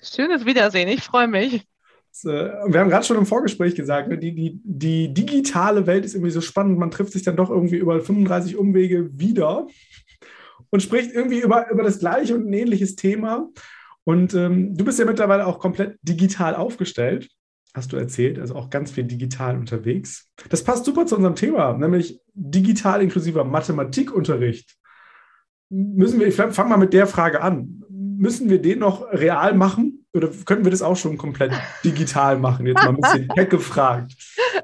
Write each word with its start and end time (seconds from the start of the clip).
Schönes 0.00 0.46
Wiedersehen, 0.46 0.88
ich 0.88 1.02
freue 1.02 1.28
mich. 1.28 1.64
Wir 2.22 2.80
haben 2.80 2.88
gerade 2.88 3.04
schon 3.04 3.16
im 3.16 3.26
Vorgespräch 3.26 3.74
gesagt, 3.74 4.08
ne, 4.08 4.18
die, 4.18 4.34
die, 4.34 4.60
die 4.64 5.14
digitale 5.14 5.86
Welt 5.86 6.04
ist 6.04 6.14
irgendwie 6.14 6.32
so 6.32 6.40
spannend. 6.40 6.78
Man 6.78 6.90
trifft 6.90 7.12
sich 7.12 7.22
dann 7.22 7.36
doch 7.36 7.50
irgendwie 7.50 7.76
über 7.76 8.00
35 8.00 8.56
Umwege 8.56 9.10
wieder 9.18 9.66
und 10.70 10.82
spricht 10.82 11.12
irgendwie 11.12 11.40
über, 11.40 11.70
über 11.70 11.82
das 11.82 11.98
gleiche 11.98 12.34
und 12.34 12.48
ein 12.48 12.52
ähnliches 12.52 12.96
Thema. 12.96 13.48
Und 14.04 14.34
ähm, 14.34 14.74
du 14.74 14.84
bist 14.84 14.98
ja 14.98 15.04
mittlerweile 15.04 15.46
auch 15.46 15.58
komplett 15.58 15.98
digital 16.02 16.54
aufgestellt, 16.54 17.28
hast 17.74 17.92
du 17.92 17.96
erzählt, 17.96 18.38
also 18.38 18.54
auch 18.54 18.70
ganz 18.70 18.90
viel 18.90 19.04
digital 19.04 19.56
unterwegs. 19.56 20.30
Das 20.48 20.64
passt 20.64 20.86
super 20.86 21.06
zu 21.06 21.16
unserem 21.16 21.36
Thema, 21.36 21.74
nämlich 21.74 22.20
digital 22.34 23.02
inklusiver 23.02 23.44
Mathematikunterricht. 23.44 24.76
Müssen 25.70 26.18
wir, 26.18 26.26
ich 26.26 26.34
fange 26.34 26.70
mal 26.70 26.78
mit 26.78 26.94
der 26.94 27.06
Frage 27.06 27.42
an. 27.42 27.84
Müssen 28.18 28.50
wir 28.50 28.60
den 28.60 28.80
noch 28.80 29.12
real 29.12 29.54
machen? 29.54 29.97
Oder 30.14 30.30
könnten 30.46 30.64
wir 30.64 30.70
das 30.70 30.80
auch 30.80 30.96
schon 30.96 31.18
komplett 31.18 31.52
digital 31.84 32.38
machen? 32.38 32.66
Jetzt 32.66 32.82
mal 32.82 32.88
ein 32.88 32.96
bisschen 32.96 33.28
keck 33.36 33.50
gefragt. 33.50 34.14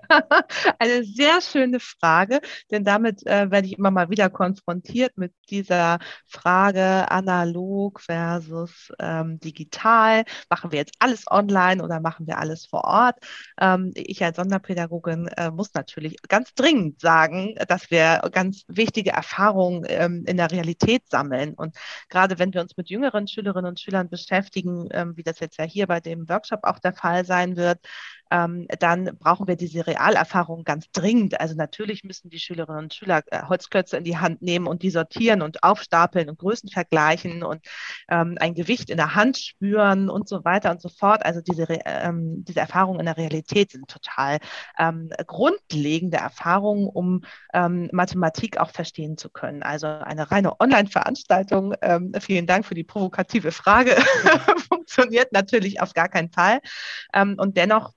Eine 0.78 1.04
sehr 1.04 1.40
schöne 1.42 1.80
Frage, 1.80 2.40
denn 2.70 2.84
damit 2.84 3.26
äh, 3.26 3.50
werde 3.50 3.66
ich 3.66 3.78
immer 3.78 3.90
mal 3.90 4.08
wieder 4.08 4.30
konfrontiert 4.30 5.18
mit 5.18 5.34
dieser 5.50 5.98
Frage 6.26 7.10
analog 7.10 8.00
versus 8.00 8.90
ähm, 8.98 9.38
digital. 9.38 10.24
Machen 10.48 10.72
wir 10.72 10.78
jetzt 10.78 10.94
alles 10.98 11.24
online 11.30 11.82
oder 11.82 12.00
machen 12.00 12.26
wir 12.26 12.38
alles 12.38 12.64
vor 12.64 12.84
Ort? 12.84 13.16
Ähm, 13.60 13.92
ich 13.94 14.24
als 14.24 14.36
Sonderpädagogin 14.36 15.28
äh, 15.28 15.50
muss 15.50 15.74
natürlich 15.74 16.16
ganz 16.26 16.54
dringend 16.54 17.00
sagen, 17.00 17.54
dass 17.68 17.90
wir 17.90 18.22
ganz 18.32 18.64
wichtige 18.68 19.10
Erfahrungen 19.10 19.84
ähm, 19.88 20.24
in 20.26 20.38
der 20.38 20.50
Realität 20.50 21.02
sammeln. 21.10 21.52
Und 21.52 21.76
gerade 22.08 22.38
wenn 22.38 22.54
wir 22.54 22.62
uns 22.62 22.78
mit 22.78 22.88
jüngeren 22.88 23.28
Schülerinnen 23.28 23.68
und 23.68 23.80
Schülern 23.80 24.08
beschäftigen, 24.08 24.88
ähm, 24.92 25.16
wie 25.16 25.22
das 25.22 25.33
jetzt 25.40 25.58
ja 25.58 25.64
hier 25.64 25.86
bei 25.86 26.00
dem 26.00 26.28
Workshop 26.28 26.60
auch 26.64 26.78
der 26.78 26.92
Fall 26.92 27.24
sein 27.24 27.56
wird, 27.56 27.80
ähm, 28.34 28.66
dann 28.80 29.16
brauchen 29.18 29.46
wir 29.46 29.56
diese 29.56 29.86
Realerfahrung 29.86 30.64
ganz 30.64 30.90
dringend. 30.90 31.40
Also 31.40 31.54
natürlich 31.54 32.04
müssen 32.04 32.30
die 32.30 32.40
Schülerinnen 32.40 32.84
und 32.84 32.94
Schüler 32.94 33.22
äh, 33.30 33.42
Holzklötze 33.48 33.96
in 33.96 34.04
die 34.04 34.18
Hand 34.18 34.42
nehmen 34.42 34.66
und 34.66 34.82
die 34.82 34.90
sortieren 34.90 35.42
und 35.42 35.62
aufstapeln 35.62 36.28
und 36.28 36.38
Größen 36.38 36.68
vergleichen 36.68 37.44
und 37.44 37.64
ähm, 38.08 38.36
ein 38.40 38.54
Gewicht 38.54 38.90
in 38.90 38.96
der 38.96 39.14
Hand 39.14 39.38
spüren 39.38 40.10
und 40.10 40.28
so 40.28 40.44
weiter 40.44 40.70
und 40.70 40.80
so 40.80 40.88
fort. 40.88 41.24
Also 41.24 41.40
diese, 41.40 41.66
ähm, 41.84 42.44
diese 42.44 42.60
Erfahrungen 42.60 43.00
in 43.00 43.06
der 43.06 43.16
Realität 43.16 43.70
sind 43.70 43.88
total 43.88 44.38
ähm, 44.78 45.10
grundlegende 45.26 46.16
Erfahrungen, 46.16 46.88
um 46.88 47.22
ähm, 47.52 47.88
Mathematik 47.92 48.58
auch 48.58 48.70
verstehen 48.70 49.16
zu 49.16 49.30
können. 49.30 49.62
Also 49.62 49.86
eine 49.86 50.30
reine 50.30 50.60
Online-Veranstaltung, 50.60 51.74
ähm, 51.82 52.12
vielen 52.20 52.46
Dank 52.46 52.66
für 52.66 52.74
die 52.74 52.84
provokative 52.84 53.52
Frage, 53.52 53.96
funktioniert 54.94 55.32
natürlich 55.32 55.80
auf 55.80 55.92
gar 55.92 56.08
keinen 56.08 56.30
Fall. 56.30 56.60
und 57.14 57.56
dennoch 57.56 57.92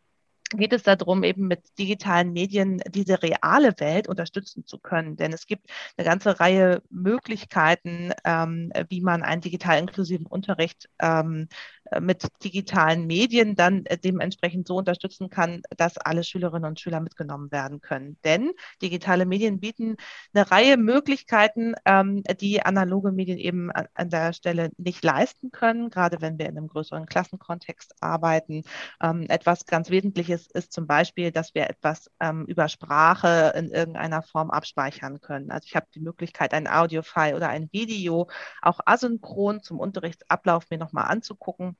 geht 0.52 0.74
es 0.74 0.84
darum, 0.84 1.24
eben 1.24 1.48
mit 1.48 1.78
digitalen 1.78 2.32
Medien 2.32 2.82
diese 2.90 3.22
reale 3.22 3.74
Welt 3.80 4.08
unterstützen 4.08 4.66
zu 4.66 4.80
können. 4.80 5.18
Denn 5.18 5.34
es 5.34 5.46
gibt 5.46 5.70
eine 5.98 6.06
ganze 6.06 6.40
Reihe 6.40 6.82
Möglichkeiten, 6.90 8.14
ähm, 8.24 8.72
wie 8.90 9.02
man 9.02 9.24
einen 9.24 9.42
digital 9.42 9.80
inklusiven 9.80 10.26
Unterricht 10.26 10.90
ähm, 11.00 11.50
äh, 11.92 12.00
mit 12.00 12.24
digitalen 12.44 13.08
Medien 13.08 13.56
dann 13.56 13.86
äh, 13.86 13.98
dementsprechend 13.98 14.68
so 14.68 14.78
unterstützen 14.78 15.30
kann, 15.30 15.62
dass 15.76 15.98
alle 15.98 16.24
Schülerinnen 16.24 16.70
und 16.70 16.80
Schüler 16.80 17.02
mitgenommen 17.02 17.52
werden 17.52 17.82
können. 17.82 18.18
Denn 18.24 18.52
digitale 18.82 19.26
Medien 19.26 19.60
bieten 19.60 19.98
eine 20.34 20.50
Reihe 20.50 20.78
Möglichkeiten, 20.78 21.74
ähm, 21.86 22.24
die 22.40 22.62
analoge 22.62 23.12
Medien 23.12 23.38
eben 23.38 23.70
an 23.72 24.10
der 24.10 24.32
Stelle 24.34 24.72
nicht 24.78 25.04
leisten 25.04 25.52
können, 25.52 25.90
gerade 25.90 26.22
wenn 26.22 26.38
wir 26.40 26.48
in 26.48 26.58
einem 26.58 26.68
größeren 26.68 27.06
Klassenkontext 27.06 27.96
arbeiten. 28.00 28.64
Ähm, 29.02 29.26
etwas 29.30 29.66
ganz 29.66 29.90
Wesentliches 29.90 30.37
ist 30.46 30.72
zum 30.72 30.86
Beispiel, 30.86 31.32
dass 31.32 31.56
wir 31.56 31.68
etwas 31.68 32.12
ähm, 32.20 32.46
über 32.46 32.70
Sprache 32.70 33.54
in 33.56 33.72
irgendeiner 33.72 34.22
Form 34.22 34.52
abspeichern 34.52 35.20
können. 35.22 35.50
Also 35.50 35.66
ich 35.66 35.76
habe 35.76 35.88
die 35.96 36.00
Möglichkeit, 36.00 36.54
ein 36.54 36.68
Audiofile 36.68 37.36
oder 37.36 37.50
ein 37.50 37.70
Video 37.72 38.30
auch 38.62 38.80
asynchron 38.86 39.64
zum 39.64 39.80
Unterrichtsablauf 39.80 40.70
mir 40.70 40.78
nochmal 40.78 41.06
anzugucken 41.06 41.76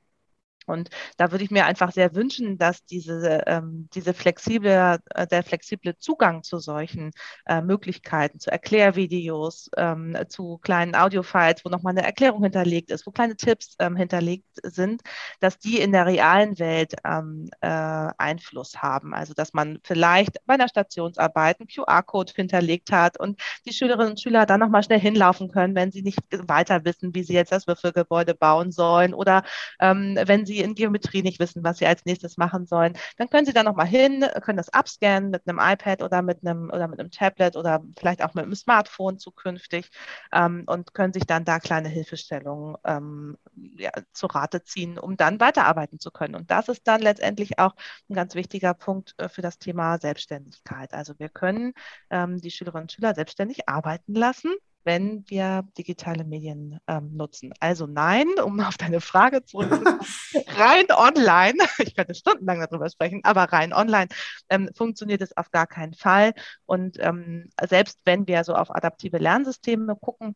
und 0.68 0.90
da 1.16 1.30
würde 1.30 1.44
ich 1.44 1.50
mir 1.50 1.66
einfach 1.66 1.92
sehr 1.92 2.14
wünschen, 2.14 2.58
dass 2.58 2.84
diese, 2.84 3.42
ähm, 3.46 3.88
diese 3.94 4.14
flexible, 4.14 4.98
äh, 5.14 5.26
der 5.26 5.42
flexible 5.42 5.96
Zugang 5.98 6.42
zu 6.42 6.58
solchen 6.58 7.12
äh, 7.46 7.60
Möglichkeiten, 7.60 8.38
zu 8.38 8.50
Erklärvideos, 8.50 9.70
ähm, 9.76 10.16
zu 10.28 10.58
kleinen 10.58 10.94
Audiofiles, 10.94 11.64
wo 11.64 11.70
nochmal 11.70 11.92
eine 11.92 12.04
Erklärung 12.04 12.42
hinterlegt 12.42 12.90
ist, 12.90 13.06
wo 13.06 13.10
kleine 13.10 13.36
Tipps 13.36 13.76
ähm, 13.78 13.96
hinterlegt 13.96 14.46
sind, 14.62 15.02
dass 15.40 15.58
die 15.58 15.78
in 15.80 15.92
der 15.92 16.06
realen 16.06 16.58
Welt 16.58 16.94
ähm, 17.04 17.48
äh, 17.60 17.68
Einfluss 17.68 18.82
haben. 18.82 19.14
Also 19.14 19.34
dass 19.34 19.52
man 19.52 19.78
vielleicht 19.84 20.38
bei 20.46 20.54
einer 20.54 20.68
Stationsarbeit 20.68 21.60
einen 21.60 21.68
QR-Code 21.68 22.32
hinterlegt 22.34 22.92
hat 22.92 23.18
und 23.18 23.40
die 23.66 23.72
Schülerinnen 23.72 24.10
und 24.10 24.20
Schüler 24.20 24.46
dann 24.46 24.60
nochmal 24.60 24.82
schnell 24.82 25.00
hinlaufen 25.00 25.50
können, 25.50 25.74
wenn 25.74 25.92
sie 25.92 26.02
nicht 26.02 26.18
weiter 26.30 26.84
wissen, 26.84 27.14
wie 27.14 27.22
sie 27.22 27.34
jetzt 27.34 27.52
das 27.52 27.66
Würfelgebäude 27.66 28.34
bauen 28.34 28.72
sollen 28.72 29.14
oder 29.14 29.42
ähm, 29.80 30.18
wenn 30.24 30.46
sie 30.46 30.57
in 30.62 30.74
Geometrie 30.74 31.22
nicht 31.22 31.40
wissen, 31.40 31.64
was 31.64 31.78
sie 31.78 31.86
als 31.86 32.04
nächstes 32.04 32.36
machen 32.36 32.66
sollen, 32.66 32.96
dann 33.16 33.28
können 33.30 33.46
sie 33.46 33.52
da 33.52 33.62
nochmal 33.62 33.86
hin, 33.86 34.24
können 34.42 34.58
das 34.58 34.68
abscannen 34.68 35.30
mit 35.30 35.42
einem 35.46 35.58
iPad 35.60 36.02
oder 36.02 36.22
mit 36.22 36.44
einem 36.44 36.70
oder 36.70 36.88
mit 36.88 37.00
einem 37.00 37.10
Tablet 37.10 37.56
oder 37.56 37.82
vielleicht 37.98 38.22
auch 38.22 38.34
mit 38.34 38.44
einem 38.44 38.54
Smartphone 38.54 39.18
zukünftig 39.18 39.90
ähm, 40.32 40.64
und 40.66 40.94
können 40.94 41.12
sich 41.12 41.26
dann 41.26 41.44
da 41.44 41.58
kleine 41.58 41.88
Hilfestellungen 41.88 42.76
ähm, 42.84 43.38
ja, 43.76 43.90
zu 44.12 44.26
Rate 44.26 44.62
ziehen, 44.62 44.98
um 44.98 45.16
dann 45.16 45.40
weiterarbeiten 45.40 45.98
zu 46.00 46.10
können. 46.10 46.34
Und 46.34 46.50
das 46.50 46.68
ist 46.68 46.86
dann 46.86 47.00
letztendlich 47.00 47.58
auch 47.58 47.74
ein 48.08 48.14
ganz 48.14 48.34
wichtiger 48.34 48.74
Punkt 48.74 49.14
äh, 49.18 49.28
für 49.28 49.42
das 49.42 49.58
Thema 49.58 49.98
Selbstständigkeit. 49.98 50.92
Also 50.94 51.14
wir 51.18 51.28
können 51.28 51.72
ähm, 52.10 52.40
die 52.40 52.50
Schülerinnen 52.50 52.82
und 52.84 52.92
Schüler 52.92 53.14
selbstständig 53.14 53.68
arbeiten 53.68 54.14
lassen 54.14 54.54
wenn 54.84 55.24
wir 55.28 55.64
digitale 55.76 56.24
Medien 56.24 56.78
ähm, 56.86 57.14
nutzen. 57.14 57.52
Also 57.60 57.86
nein, 57.86 58.26
um 58.42 58.60
auf 58.60 58.76
deine 58.76 59.00
Frage 59.00 59.44
zurückzukommen, 59.44 60.00
rein 60.56 60.86
online, 60.90 61.58
ich 61.78 61.94
könnte 61.94 62.14
stundenlang 62.14 62.60
darüber 62.60 62.88
sprechen, 62.88 63.20
aber 63.24 63.44
rein 63.44 63.72
online 63.72 64.08
ähm, 64.48 64.70
funktioniert 64.74 65.20
es 65.22 65.36
auf 65.36 65.50
gar 65.50 65.66
keinen 65.66 65.94
Fall. 65.94 66.32
Und 66.66 66.96
ähm, 67.00 67.50
selbst 67.68 68.00
wenn 68.04 68.26
wir 68.26 68.44
so 68.44 68.54
auf 68.54 68.74
adaptive 68.74 69.18
Lernsysteme 69.18 69.96
gucken, 69.96 70.34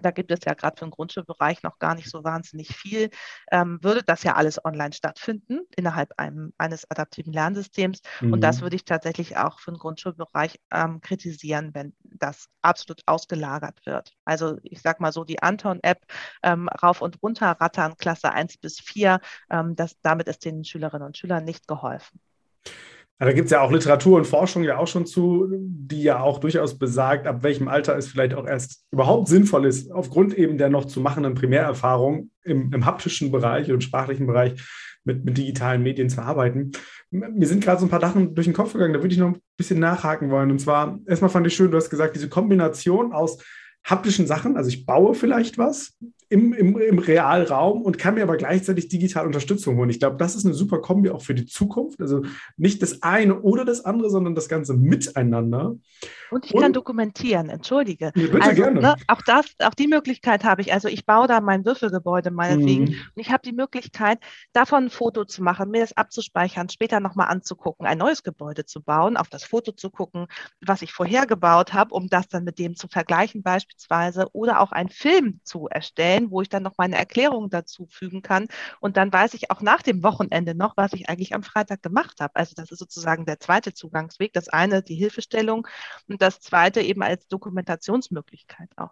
da 0.00 0.10
gibt 0.10 0.30
es 0.30 0.40
ja 0.44 0.54
gerade 0.54 0.76
für 0.78 0.84
den 0.84 0.90
Grundschulbereich 0.90 1.62
noch 1.62 1.78
gar 1.78 1.94
nicht 1.94 2.10
so 2.10 2.24
wahnsinnig 2.24 2.74
viel, 2.74 3.10
ähm, 3.50 3.78
würde 3.82 4.02
das 4.02 4.22
ja 4.22 4.34
alles 4.34 4.64
online 4.64 4.92
stattfinden 4.92 5.60
innerhalb 5.76 6.12
einem, 6.18 6.52
eines 6.58 6.90
adaptiven 6.90 7.32
Lernsystems. 7.32 8.00
Mhm. 8.20 8.34
Und 8.34 8.40
das 8.40 8.58
mhm. 8.58 8.62
würde 8.62 8.76
ich 8.76 8.84
tatsächlich 8.84 9.36
auch 9.36 9.60
für 9.60 9.72
den 9.72 9.78
Grundschulbereich 9.78 10.60
ähm, 10.72 11.00
kritisieren, 11.00 11.70
wenn 11.74 11.94
das 12.02 12.48
absolut 12.62 13.02
ausgelagert 13.06 13.84
wird. 13.86 14.12
Also 14.24 14.58
ich 14.62 14.80
sage 14.80 15.02
mal 15.02 15.12
so, 15.12 15.24
die 15.24 15.42
Anton-App 15.42 16.00
ähm, 16.42 16.68
rauf 16.68 17.00
und 17.00 17.22
runter 17.22 17.50
rattern, 17.60 17.96
Klasse 17.96 18.32
1 18.32 18.58
bis 18.58 18.80
4, 18.80 19.20
ähm, 19.50 19.76
das, 19.76 19.96
damit 20.02 20.28
ist 20.28 20.44
den 20.44 20.64
Schülerinnen 20.64 21.06
und 21.06 21.16
Schülern 21.16 21.44
nicht 21.44 21.68
geholfen. 21.68 22.20
Da 23.18 23.32
gibt 23.32 23.46
es 23.46 23.52
ja 23.52 23.60
auch 23.60 23.70
Literatur 23.70 24.16
und 24.16 24.26
Forschung 24.26 24.64
ja 24.64 24.76
auch 24.78 24.88
schon 24.88 25.06
zu, 25.06 25.48
die 25.50 26.02
ja 26.02 26.20
auch 26.20 26.38
durchaus 26.38 26.76
besagt, 26.78 27.26
ab 27.26 27.42
welchem 27.42 27.68
Alter 27.68 27.96
es 27.96 28.08
vielleicht 28.08 28.34
auch 28.34 28.46
erst 28.46 28.84
überhaupt 28.90 29.28
sinnvoll 29.28 29.66
ist, 29.66 29.90
aufgrund 29.92 30.34
eben 30.36 30.58
der 30.58 30.68
noch 30.68 30.84
zu 30.84 31.00
machenden 31.00 31.34
Primärerfahrung 31.34 32.30
im, 32.42 32.72
im 32.72 32.84
haptischen 32.84 33.30
Bereich 33.30 33.68
und 33.68 33.74
im 33.74 33.80
sprachlichen 33.80 34.26
Bereich 34.26 34.60
mit, 35.04 35.24
mit 35.24 35.38
digitalen 35.38 35.82
Medien 35.82 36.10
zu 36.10 36.22
arbeiten. 36.22 36.72
Mir 37.10 37.46
sind 37.46 37.62
gerade 37.62 37.78
so 37.78 37.86
ein 37.86 37.90
paar 37.90 38.00
Sachen 38.00 38.34
durch 38.34 38.46
den 38.46 38.54
Kopf 38.54 38.72
gegangen, 38.72 38.94
da 38.94 39.00
würde 39.00 39.14
ich 39.14 39.20
noch 39.20 39.28
ein 39.28 39.40
bisschen 39.56 39.78
nachhaken 39.78 40.30
wollen. 40.30 40.50
Und 40.50 40.58
zwar, 40.58 40.98
erstmal 41.06 41.30
fand 41.30 41.46
ich 41.46 41.54
schön, 41.54 41.70
du 41.70 41.76
hast 41.76 41.90
gesagt, 41.90 42.16
diese 42.16 42.28
Kombination 42.28 43.12
aus 43.12 43.38
haptischen 43.84 44.26
Sachen, 44.26 44.56
also 44.56 44.68
ich 44.68 44.86
baue 44.86 45.14
vielleicht 45.14 45.58
was 45.58 45.96
im, 46.28 46.52
im, 46.52 46.78
im 46.78 46.98
Realraum 46.98 47.82
und 47.82 47.98
kann 47.98 48.14
mir 48.14 48.22
aber 48.22 48.36
gleichzeitig 48.36 48.88
digital 48.88 49.26
Unterstützung 49.26 49.76
holen. 49.76 49.90
Ich 49.90 50.00
glaube, 50.00 50.16
das 50.16 50.34
ist 50.34 50.44
eine 50.44 50.54
super 50.54 50.80
Kombi 50.80 51.10
auch 51.10 51.22
für 51.22 51.34
die 51.34 51.46
Zukunft. 51.46 52.00
Also 52.00 52.22
nicht 52.56 52.82
das 52.82 53.02
eine 53.02 53.40
oder 53.40 53.64
das 53.64 53.84
andere, 53.84 54.10
sondern 54.10 54.34
das 54.34 54.48
Ganze 54.48 54.74
miteinander. 54.74 55.76
Und 56.34 56.46
ich 56.46 56.54
und, 56.54 56.62
kann 56.62 56.72
dokumentieren, 56.72 57.48
entschuldige. 57.48 58.06
Ja, 58.06 58.26
bitte 58.26 58.42
also, 58.42 58.62
gerne. 58.62 58.80
Ne, 58.80 58.96
auch, 59.06 59.22
das, 59.22 59.54
auch 59.60 59.74
die 59.74 59.86
Möglichkeit 59.86 60.42
habe 60.42 60.62
ich. 60.62 60.72
Also 60.72 60.88
ich 60.88 61.06
baue 61.06 61.28
da 61.28 61.40
mein 61.40 61.64
Würfelgebäude 61.64 62.32
meinetwegen 62.32 62.86
mhm. 62.86 62.96
und 63.14 63.22
ich 63.22 63.30
habe 63.30 63.42
die 63.44 63.52
Möglichkeit, 63.52 64.18
davon 64.52 64.86
ein 64.86 64.90
Foto 64.90 65.24
zu 65.24 65.44
machen, 65.44 65.70
mir 65.70 65.82
das 65.82 65.96
abzuspeichern, 65.96 66.68
später 66.70 66.98
nochmal 66.98 67.28
anzugucken, 67.28 67.86
ein 67.86 67.98
neues 67.98 68.24
Gebäude 68.24 68.66
zu 68.66 68.82
bauen, 68.82 69.16
auf 69.16 69.28
das 69.28 69.44
Foto 69.44 69.70
zu 69.70 69.90
gucken, 69.90 70.26
was 70.60 70.82
ich 70.82 70.92
vorher 70.92 71.24
gebaut 71.26 71.72
habe, 71.72 71.94
um 71.94 72.08
das 72.08 72.26
dann 72.26 72.42
mit 72.42 72.58
dem 72.58 72.74
zu 72.74 72.88
vergleichen 72.88 73.44
beispielsweise 73.44 74.26
oder 74.32 74.58
auch 74.58 74.72
einen 74.72 74.88
Film 74.88 75.38
zu 75.44 75.68
erstellen, 75.68 76.32
wo 76.32 76.42
ich 76.42 76.48
dann 76.48 76.64
noch 76.64 76.74
meine 76.78 76.96
Erklärungen 76.96 77.48
dazu 77.48 77.86
fügen 77.88 78.22
kann. 78.22 78.48
Und 78.80 78.96
dann 78.96 79.12
weiß 79.12 79.34
ich 79.34 79.52
auch 79.52 79.60
nach 79.60 79.82
dem 79.82 80.02
Wochenende 80.02 80.56
noch, 80.56 80.76
was 80.76 80.94
ich 80.94 81.08
eigentlich 81.08 81.32
am 81.32 81.44
Freitag 81.44 81.80
gemacht 81.80 82.18
habe. 82.18 82.34
Also 82.34 82.54
das 82.56 82.72
ist 82.72 82.80
sozusagen 82.80 83.24
der 83.24 83.38
zweite 83.38 83.72
Zugangsweg. 83.72 84.32
Das 84.32 84.48
eine 84.48 84.82
die 84.82 84.96
Hilfestellung 84.96 85.68
und 86.08 86.23
das 86.24 86.40
zweite 86.40 86.80
eben 86.80 87.02
als 87.02 87.26
Dokumentationsmöglichkeit 87.28 88.70
auch. 88.76 88.90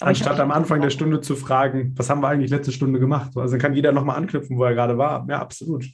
Aber 0.00 0.10
Anstatt 0.10 0.38
am 0.38 0.52
Anfang 0.52 0.80
der 0.80 0.90
Stunde 0.90 1.20
zu 1.20 1.34
fragen, 1.34 1.92
was 1.96 2.08
haben 2.08 2.20
wir 2.20 2.28
eigentlich 2.28 2.50
letzte 2.50 2.72
Stunde 2.72 3.00
gemacht? 3.00 3.32
Also 3.36 3.52
dann 3.52 3.60
kann 3.60 3.74
jeder 3.74 3.92
nochmal 3.92 4.16
anknüpfen, 4.16 4.56
wo 4.56 4.64
er 4.64 4.74
gerade 4.74 4.96
war. 4.96 5.26
Ja, 5.28 5.40
absolut. 5.40 5.86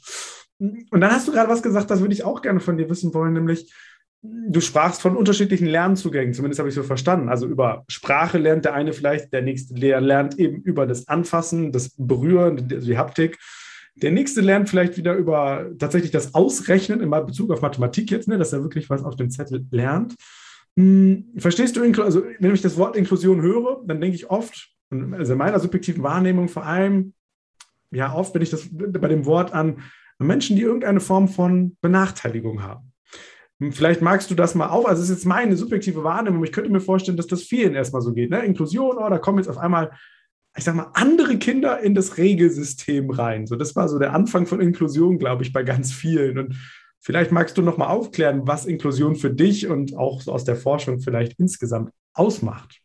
Und 0.58 1.00
dann 1.00 1.10
hast 1.10 1.26
du 1.26 1.32
gerade 1.32 1.48
was 1.48 1.62
gesagt, 1.62 1.90
das 1.90 2.00
würde 2.00 2.14
ich 2.14 2.24
auch 2.24 2.42
gerne 2.42 2.60
von 2.60 2.76
dir 2.76 2.88
wissen 2.90 3.14
wollen, 3.14 3.32
nämlich 3.32 3.72
du 4.24 4.60
sprachst 4.60 5.02
von 5.02 5.16
unterschiedlichen 5.16 5.66
Lernzugängen, 5.66 6.32
zumindest 6.32 6.58
habe 6.58 6.68
ich 6.68 6.74
so 6.74 6.82
verstanden. 6.82 7.28
Also 7.28 7.46
über 7.46 7.84
Sprache 7.88 8.38
lernt 8.38 8.64
der 8.64 8.74
eine 8.74 8.92
vielleicht, 8.92 9.32
der 9.32 9.42
nächste 9.42 9.74
lernt 9.74 10.38
eben 10.38 10.62
über 10.62 10.86
das 10.86 11.08
Anfassen, 11.08 11.72
das 11.72 11.94
Berühren, 11.96 12.68
die 12.68 12.98
Haptik. 12.98 13.38
Der 13.96 14.10
nächste 14.10 14.40
lernt 14.40 14.68
vielleicht 14.68 14.96
wieder 14.96 15.14
über 15.14 15.70
tatsächlich 15.78 16.10
das 16.10 16.34
Ausrechnen 16.34 17.00
in 17.00 17.10
Bezug 17.10 17.50
auf 17.50 17.60
Mathematik 17.60 18.10
jetzt, 18.10 18.26
ne, 18.26 18.38
dass 18.38 18.52
er 18.52 18.62
wirklich 18.62 18.90
was 18.90 19.04
auf 19.04 19.16
dem 19.16 19.30
Zettel 19.30 19.66
lernt. 19.70 20.14
Hm, 20.76 21.32
verstehst 21.36 21.76
du, 21.76 22.02
also 22.02 22.24
wenn 22.40 22.54
ich 22.54 22.62
das 22.62 22.76
Wort 22.76 22.96
Inklusion 22.96 23.42
höre, 23.42 23.82
dann 23.86 24.00
denke 24.00 24.16
ich 24.16 24.30
oft, 24.30 24.70
also 24.90 25.32
in 25.32 25.38
meiner 25.38 25.60
subjektiven 25.60 26.02
Wahrnehmung 26.02 26.48
vor 26.48 26.64
allem, 26.64 27.14
ja, 27.90 28.14
oft, 28.14 28.34
wenn 28.34 28.42
ich 28.42 28.50
das 28.50 28.68
bei 28.70 29.08
dem 29.08 29.24
Wort 29.24 29.52
an 29.52 29.82
Menschen, 30.18 30.56
die 30.56 30.62
irgendeine 30.62 31.00
Form 31.00 31.28
von 31.28 31.76
Benachteiligung 31.80 32.62
haben. 32.62 32.92
Hm, 33.60 33.72
vielleicht 33.72 34.02
magst 34.02 34.30
du 34.30 34.34
das 34.34 34.54
mal 34.54 34.68
auf. 34.68 34.86
Also, 34.86 35.02
es 35.02 35.10
ist 35.10 35.16
jetzt 35.16 35.26
meine 35.26 35.56
subjektive 35.56 36.02
Wahrnehmung. 36.02 36.44
Ich 36.44 36.52
könnte 36.52 36.70
mir 36.70 36.80
vorstellen, 36.80 37.16
dass 37.16 37.26
das 37.26 37.42
vielen 37.42 37.74
erstmal 37.74 38.02
so 38.02 38.12
geht. 38.12 38.30
Ne? 38.30 38.44
Inklusion, 38.44 38.96
oh, 38.98 39.08
da 39.08 39.18
kommen 39.18 39.38
jetzt 39.38 39.48
auf 39.48 39.58
einmal, 39.58 39.92
ich 40.56 40.64
sag 40.64 40.74
mal, 40.74 40.90
andere 40.94 41.38
Kinder 41.38 41.80
in 41.80 41.94
das 41.94 42.16
Regelsystem 42.16 43.10
rein. 43.10 43.46
So, 43.46 43.56
das 43.56 43.76
war 43.76 43.88
so 43.88 43.98
der 43.98 44.12
Anfang 44.12 44.46
von 44.46 44.60
Inklusion, 44.60 45.18
glaube 45.18 45.42
ich, 45.42 45.52
bei 45.52 45.62
ganz 45.62 45.92
vielen. 45.92 46.38
Und 46.38 46.56
vielleicht 47.04 47.30
magst 47.30 47.56
du 47.56 47.62
noch 47.62 47.76
mal 47.76 47.88
aufklären, 47.88 48.46
was 48.46 48.66
Inklusion 48.66 49.14
für 49.14 49.30
dich 49.30 49.68
und 49.68 49.96
auch 49.96 50.22
so 50.22 50.32
aus 50.32 50.44
der 50.44 50.56
Forschung 50.56 51.00
vielleicht 51.00 51.38
insgesamt 51.38 51.90
ausmacht. 52.14 52.80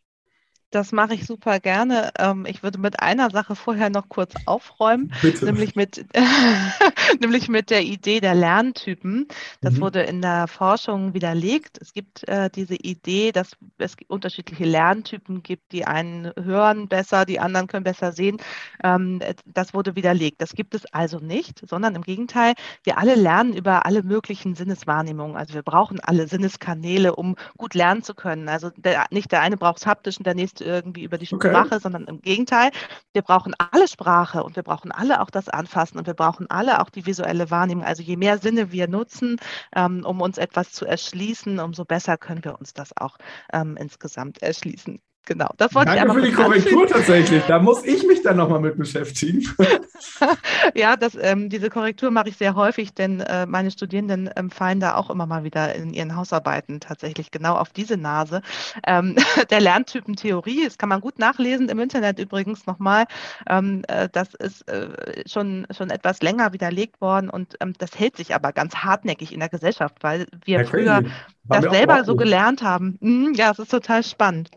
Das 0.70 0.92
mache 0.92 1.14
ich 1.14 1.26
super 1.26 1.58
gerne. 1.58 2.12
Ähm, 2.16 2.46
ich 2.46 2.62
würde 2.62 2.78
mit 2.78 3.00
einer 3.00 3.30
Sache 3.30 3.56
vorher 3.56 3.90
noch 3.90 4.08
kurz 4.08 4.34
aufräumen, 4.46 5.12
Bitte. 5.20 5.46
nämlich 5.46 5.74
mit, 5.74 6.04
nämlich 7.20 7.48
mit 7.48 7.70
der 7.70 7.82
Idee 7.82 8.20
der 8.20 8.34
Lerntypen. 8.34 9.26
Das 9.60 9.74
mhm. 9.74 9.80
wurde 9.80 10.02
in 10.02 10.22
der 10.22 10.48
Forschung 10.48 11.14
widerlegt. 11.14 11.78
Es 11.80 11.92
gibt 11.92 12.26
äh, 12.28 12.50
diese 12.50 12.76
Idee, 12.76 13.32
dass 13.32 13.52
es 13.78 13.96
unterschiedliche 14.08 14.64
Lerntypen 14.64 15.42
gibt. 15.42 15.72
Die 15.72 15.86
einen 15.86 16.32
hören 16.36 16.88
besser, 16.88 17.24
die 17.24 17.40
anderen 17.40 17.66
können 17.66 17.84
besser 17.84 18.12
sehen. 18.12 18.38
Ähm, 18.82 19.20
das 19.46 19.74
wurde 19.74 19.96
widerlegt. 19.96 20.40
Das 20.40 20.52
gibt 20.52 20.74
es 20.74 20.86
also 20.92 21.18
nicht, 21.18 21.62
sondern 21.68 21.94
im 21.94 22.02
Gegenteil, 22.02 22.54
wir 22.84 22.98
alle 22.98 23.14
lernen 23.14 23.54
über 23.54 23.86
alle 23.86 24.02
möglichen 24.02 24.54
Sinneswahrnehmungen. 24.54 25.36
Also 25.36 25.54
wir 25.54 25.62
brauchen 25.62 26.00
alle 26.00 26.26
Sinneskanäle, 26.28 27.16
um 27.16 27.36
gut 27.56 27.74
lernen 27.74 28.02
zu 28.02 28.14
können. 28.14 28.48
Also 28.48 28.70
der, 28.76 29.06
nicht 29.10 29.32
der 29.32 29.40
eine 29.40 29.56
braucht 29.56 29.78
es 29.78 29.86
haptisch 29.86 30.18
und 30.18 30.26
der 30.26 30.34
nächste 30.34 30.64
irgendwie 30.64 31.04
über 31.04 31.18
die 31.18 31.26
Sprache, 31.26 31.66
okay. 31.66 31.80
sondern 31.80 32.04
im 32.04 32.20
Gegenteil. 32.20 32.70
Wir 33.12 33.22
brauchen 33.22 33.54
alle 33.72 33.88
Sprache 33.88 34.42
und 34.42 34.56
wir 34.56 34.62
brauchen 34.62 34.92
alle 34.92 35.20
auch 35.20 35.30
das 35.30 35.48
Anfassen 35.48 35.98
und 35.98 36.06
wir 36.06 36.14
brauchen 36.14 36.48
alle 36.50 36.80
auch 36.80 36.89
die 36.90 37.06
visuelle 37.06 37.50
Wahrnehmung. 37.50 37.84
Also 37.84 38.02
je 38.02 38.16
mehr 38.16 38.38
Sinne 38.38 38.72
wir 38.72 38.88
nutzen, 38.88 39.38
ähm, 39.74 40.04
um 40.04 40.20
uns 40.20 40.38
etwas 40.38 40.72
zu 40.72 40.84
erschließen, 40.86 41.58
umso 41.60 41.84
besser 41.84 42.16
können 42.18 42.44
wir 42.44 42.58
uns 42.58 42.74
das 42.74 42.96
auch 42.96 43.16
ähm, 43.52 43.76
insgesamt 43.76 44.42
erschließen. 44.42 45.00
Genau, 45.26 45.48
das 45.58 45.74
wollte 45.74 45.94
Danke 45.94 46.08
ich 46.08 46.12
für 46.14 46.22
die 46.22 46.32
Korrektur 46.32 46.86
tatsächlich. 46.86 47.44
Da 47.46 47.58
muss 47.58 47.84
ich 47.84 48.04
mich 48.06 48.22
dann 48.22 48.36
nochmal 48.36 48.58
mit 48.58 48.76
beschäftigen. 48.76 49.46
ja, 50.74 50.96
das, 50.96 51.16
ähm, 51.20 51.50
diese 51.50 51.68
Korrektur 51.68 52.10
mache 52.10 52.30
ich 52.30 52.36
sehr 52.36 52.54
häufig, 52.54 52.94
denn 52.94 53.20
äh, 53.20 53.46
meine 53.46 53.70
Studierenden 53.70 54.30
ähm, 54.34 54.50
fallen 54.50 54.80
da 54.80 54.94
auch 54.94 55.10
immer 55.10 55.26
mal 55.26 55.44
wieder 55.44 55.74
in 55.74 55.92
ihren 55.92 56.16
Hausarbeiten 56.16 56.80
tatsächlich 56.80 57.30
genau 57.30 57.54
auf 57.56 57.70
diese 57.70 57.96
Nase. 57.96 58.40
Ähm, 58.86 59.16
der 59.50 59.60
Lerntypentheorie, 59.60 60.64
das 60.64 60.78
kann 60.78 60.88
man 60.88 61.00
gut 61.00 61.18
nachlesen 61.18 61.68
im 61.68 61.78
Internet 61.78 62.18
übrigens 62.18 62.66
nochmal. 62.66 63.04
Ähm, 63.48 63.82
äh, 63.88 64.08
das 64.10 64.34
ist 64.34 64.68
äh, 64.68 64.88
schon, 65.28 65.66
schon 65.70 65.90
etwas 65.90 66.22
länger 66.22 66.52
widerlegt 66.52 67.00
worden 67.00 67.30
und 67.30 67.56
ähm, 67.60 67.74
das 67.78 67.98
hält 67.98 68.16
sich 68.16 68.34
aber 68.34 68.52
ganz 68.52 68.74
hartnäckig 68.76 69.32
in 69.32 69.40
der 69.40 69.50
Gesellschaft, 69.50 69.96
weil 70.00 70.26
wir 70.44 70.60
ja, 70.60 70.64
früher 70.64 71.02
das 71.44 71.64
selber 71.64 72.04
so 72.04 72.16
gelernt 72.16 72.62
haben. 72.62 72.96
Mhm, 73.00 73.34
ja, 73.34 73.50
es 73.50 73.58
ist 73.58 73.70
total 73.70 74.02
spannend. 74.02 74.50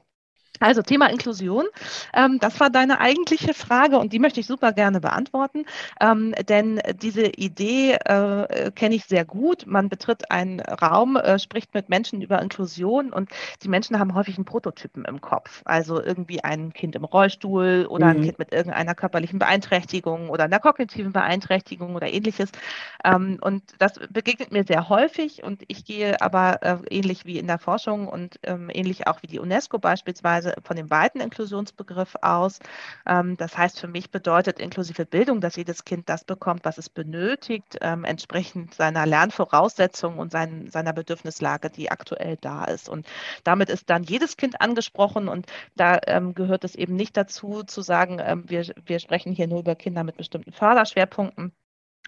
Also 0.63 0.81
Thema 0.81 1.07
Inklusion, 1.09 1.65
ähm, 2.13 2.39
das 2.39 2.57
war 2.61 2.69
deine 2.69 3.01
eigentliche 3.01 3.53
Frage 3.53 3.97
und 3.97 4.13
die 4.13 4.19
möchte 4.19 4.39
ich 4.39 4.47
super 4.47 4.71
gerne 4.71 5.01
beantworten, 5.01 5.65
ähm, 5.99 6.33
denn 6.47 6.79
diese 7.01 7.25
Idee 7.25 7.95
äh, 8.05 8.71
kenne 8.71 8.95
ich 8.95 9.03
sehr 9.03 9.25
gut. 9.25 9.65
Man 9.67 9.89
betritt 9.89 10.31
einen 10.31 10.61
Raum, 10.61 11.17
äh, 11.17 11.37
spricht 11.37 11.73
mit 11.73 11.89
Menschen 11.89 12.21
über 12.21 12.41
Inklusion 12.41 13.11
und 13.11 13.29
die 13.61 13.67
Menschen 13.67 13.99
haben 13.99 14.13
häufig 14.13 14.37
einen 14.37 14.45
Prototypen 14.45 15.03
im 15.03 15.19
Kopf. 15.19 15.63
Also 15.65 16.01
irgendwie 16.01 16.41
ein 16.45 16.71
Kind 16.71 16.95
im 16.95 17.03
Rollstuhl 17.03 17.85
oder 17.89 18.05
mhm. 18.05 18.11
ein 18.11 18.21
Kind 18.21 18.39
mit 18.39 18.53
irgendeiner 18.53 18.95
körperlichen 18.95 19.39
Beeinträchtigung 19.39 20.29
oder 20.29 20.45
einer 20.45 20.59
kognitiven 20.59 21.11
Beeinträchtigung 21.11 21.93
oder 21.93 22.07
ähnliches. 22.07 22.51
Ähm, 23.03 23.37
und 23.41 23.63
das 23.79 23.99
begegnet 24.09 24.53
mir 24.53 24.63
sehr 24.63 24.87
häufig 24.87 25.43
und 25.43 25.63
ich 25.67 25.83
gehe 25.83 26.21
aber 26.21 26.63
äh, 26.63 26.77
ähnlich 26.89 27.25
wie 27.25 27.37
in 27.37 27.47
der 27.47 27.59
Forschung 27.59 28.07
und 28.07 28.39
ähm, 28.43 28.69
ähnlich 28.71 29.07
auch 29.07 29.21
wie 29.23 29.27
die 29.27 29.39
UNESCO 29.39 29.77
beispielsweise 29.77 30.52
von 30.63 30.75
dem 30.75 30.89
weiten 30.89 31.19
Inklusionsbegriff 31.19 32.15
aus. 32.21 32.59
Ähm, 33.05 33.37
das 33.37 33.57
heißt, 33.57 33.79
für 33.79 33.87
mich 33.87 34.11
bedeutet 34.11 34.59
inklusive 34.59 35.05
Bildung, 35.05 35.41
dass 35.41 35.55
jedes 35.55 35.85
Kind 35.85 36.09
das 36.09 36.23
bekommt, 36.23 36.65
was 36.65 36.77
es 36.77 36.89
benötigt, 36.89 37.77
ähm, 37.81 38.03
entsprechend 38.03 38.73
seiner 38.73 39.05
Lernvoraussetzungen 39.05 40.19
und 40.19 40.31
sein, 40.31 40.69
seiner 40.69 40.93
Bedürfnislage, 40.93 41.69
die 41.69 41.91
aktuell 41.91 42.37
da 42.41 42.65
ist. 42.65 42.89
Und 42.89 43.07
damit 43.43 43.69
ist 43.69 43.89
dann 43.89 44.03
jedes 44.03 44.37
Kind 44.37 44.61
angesprochen 44.61 45.27
und 45.27 45.47
da 45.75 45.99
ähm, 46.07 46.33
gehört 46.33 46.63
es 46.63 46.75
eben 46.75 46.95
nicht 46.95 47.17
dazu 47.17 47.63
zu 47.63 47.81
sagen, 47.81 48.19
wir, 48.47 48.65
wir 48.85 48.99
sprechen 48.99 49.33
hier 49.33 49.47
nur 49.47 49.59
über 49.59 49.75
Kinder 49.75 50.03
mit 50.03 50.17
bestimmten 50.17 50.51
Förderschwerpunkten 50.51 51.53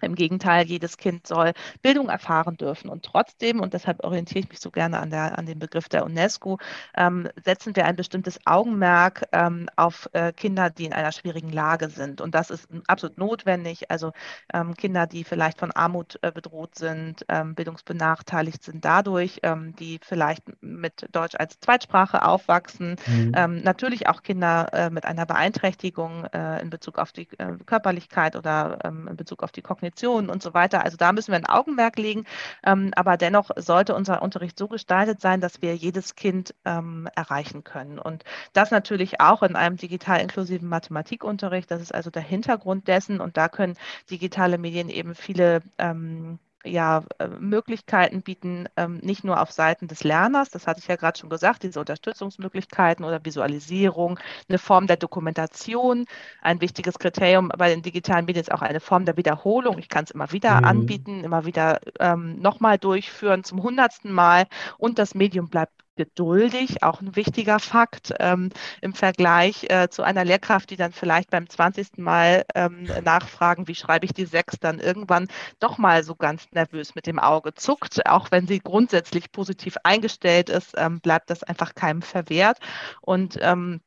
im 0.02 0.14
Gegenteil, 0.14 0.66
jedes 0.66 0.98
Kind 0.98 1.26
soll 1.26 1.52
Bildung 1.82 2.08
erfahren 2.08 2.56
dürfen. 2.56 2.90
Und 2.90 3.04
trotzdem, 3.04 3.60
und 3.60 3.72
deshalb 3.72 4.04
orientiere 4.04 4.40
ich 4.40 4.48
mich 4.48 4.60
so 4.60 4.70
gerne 4.70 4.98
an, 4.98 5.10
der, 5.10 5.38
an 5.38 5.46
den 5.46 5.58
Begriff 5.58 5.88
der 5.88 6.04
UNESCO, 6.04 6.58
ähm, 6.96 7.28
setzen 7.42 7.74
wir 7.76 7.86
ein 7.86 7.96
bestimmtes 7.96 8.38
Augenmerk 8.44 9.26
ähm, 9.32 9.68
auf 9.76 10.08
äh, 10.12 10.32
Kinder, 10.32 10.70
die 10.70 10.84
in 10.84 10.92
einer 10.92 11.12
schwierigen 11.12 11.50
Lage 11.50 11.88
sind. 11.88 12.20
Und 12.20 12.34
das 12.34 12.50
ist 12.50 12.68
absolut 12.86 13.16
notwendig. 13.16 13.90
Also 13.90 14.12
ähm, 14.52 14.74
Kinder, 14.74 15.06
die 15.06 15.24
vielleicht 15.24 15.58
von 15.58 15.72
Armut 15.72 16.18
äh, 16.22 16.30
bedroht 16.30 16.74
sind, 16.74 17.24
ähm, 17.28 17.54
bildungsbenachteiligt 17.54 18.62
sind 18.62 18.84
dadurch, 18.84 19.40
ähm, 19.42 19.74
die 19.76 19.98
vielleicht 20.02 20.42
mit 20.60 21.06
Deutsch 21.12 21.36
als 21.36 21.58
Zweitsprache 21.60 22.22
aufwachsen. 22.22 22.96
Mhm. 23.06 23.32
Ähm, 23.34 23.62
natürlich 23.62 24.08
auch 24.08 24.22
Kinder 24.22 24.68
äh, 24.72 24.90
mit 24.90 25.06
einer 25.06 25.24
Beeinträchtigung 25.24 26.24
äh, 26.26 26.60
in 26.60 26.68
Bezug 26.68 26.98
auf 26.98 27.12
die 27.12 27.28
äh, 27.38 27.56
Körperlichkeit 27.64 28.36
oder 28.36 28.78
in 28.84 29.16
Bezug 29.16 29.42
auf 29.42 29.52
die 29.52 29.62
Kognition 29.62 29.85
Definitionen 29.86 30.30
und 30.30 30.42
so 30.42 30.54
weiter. 30.54 30.84
Also 30.84 30.96
da 30.96 31.12
müssen 31.12 31.32
wir 31.32 31.36
ein 31.36 31.46
Augenmerk 31.46 31.96
legen. 31.98 32.24
Ähm, 32.64 32.92
aber 32.96 33.16
dennoch 33.16 33.50
sollte 33.56 33.94
unser 33.94 34.22
Unterricht 34.22 34.58
so 34.58 34.68
gestaltet 34.68 35.20
sein, 35.20 35.40
dass 35.40 35.62
wir 35.62 35.74
jedes 35.74 36.14
Kind 36.14 36.54
ähm, 36.64 37.08
erreichen 37.14 37.64
können. 37.64 37.98
Und 37.98 38.24
das 38.52 38.70
natürlich 38.70 39.20
auch 39.20 39.42
in 39.42 39.56
einem 39.56 39.76
digital 39.76 40.20
inklusiven 40.20 40.68
Mathematikunterricht. 40.68 41.70
Das 41.70 41.80
ist 41.80 41.94
also 41.94 42.10
der 42.10 42.22
Hintergrund 42.22 42.88
dessen. 42.88 43.20
Und 43.20 43.36
da 43.36 43.48
können 43.48 43.76
digitale 44.10 44.58
Medien 44.58 44.88
eben 44.88 45.14
viele 45.14 45.62
ähm, 45.78 46.38
ja, 46.66 47.04
äh, 47.18 47.28
Möglichkeiten 47.28 48.22
bieten, 48.22 48.68
ähm, 48.76 48.98
nicht 48.98 49.24
nur 49.24 49.40
auf 49.40 49.52
Seiten 49.52 49.88
des 49.88 50.04
Lerners, 50.04 50.50
das 50.50 50.66
hatte 50.66 50.80
ich 50.80 50.88
ja 50.88 50.96
gerade 50.96 51.18
schon 51.18 51.30
gesagt, 51.30 51.62
diese 51.62 51.80
Unterstützungsmöglichkeiten 51.80 53.04
oder 53.04 53.24
Visualisierung, 53.24 54.18
eine 54.48 54.58
Form 54.58 54.86
der 54.86 54.96
Dokumentation, 54.96 56.06
ein 56.42 56.60
wichtiges 56.60 56.98
Kriterium 56.98 57.48
bei 57.56 57.68
den 57.68 57.82
digitalen 57.82 58.26
Medien 58.26 58.42
ist 58.42 58.52
auch 58.52 58.62
eine 58.62 58.80
Form 58.80 59.04
der 59.04 59.16
Wiederholung. 59.16 59.78
Ich 59.78 59.88
kann 59.88 60.04
es 60.04 60.10
immer 60.10 60.32
wieder 60.32 60.58
mhm. 60.58 60.64
anbieten, 60.64 61.24
immer 61.24 61.44
wieder 61.44 61.80
ähm, 62.00 62.40
nochmal 62.40 62.78
durchführen 62.78 63.44
zum 63.44 63.62
hundertsten 63.62 64.12
Mal 64.12 64.46
und 64.78 64.98
das 64.98 65.14
Medium 65.14 65.48
bleibt 65.48 65.75
geduldig, 65.96 66.82
auch 66.82 67.00
ein 67.00 67.16
wichtiger 67.16 67.58
Fakt 67.58 68.14
ähm, 68.20 68.50
im 68.80 68.94
Vergleich 68.94 69.66
äh, 69.70 69.88
zu 69.88 70.02
einer 70.02 70.24
Lehrkraft, 70.24 70.70
die 70.70 70.76
dann 70.76 70.92
vielleicht 70.92 71.30
beim 71.30 71.48
20. 71.48 71.98
Mal 71.98 72.44
ähm, 72.54 72.88
nachfragen, 73.04 73.68
wie 73.68 73.74
schreibe 73.74 74.04
ich 74.04 74.12
die 74.12 74.26
sechs, 74.26 74.58
dann 74.60 74.78
irgendwann 74.78 75.28
doch 75.60 75.78
mal 75.78 76.04
so 76.04 76.14
ganz 76.14 76.46
nervös 76.52 76.94
mit 76.94 77.06
dem 77.06 77.18
Auge 77.18 77.54
zuckt. 77.54 78.06
Auch 78.06 78.30
wenn 78.30 78.46
sie 78.46 78.60
grundsätzlich 78.60 79.32
positiv 79.32 79.76
eingestellt 79.82 80.50
ist, 80.50 80.74
ähm, 80.76 81.00
bleibt 81.00 81.30
das 81.30 81.42
einfach 81.42 81.74
keinem 81.74 82.02
verwehrt. 82.02 82.58
Und 83.00 83.38
ähm, 83.40 83.80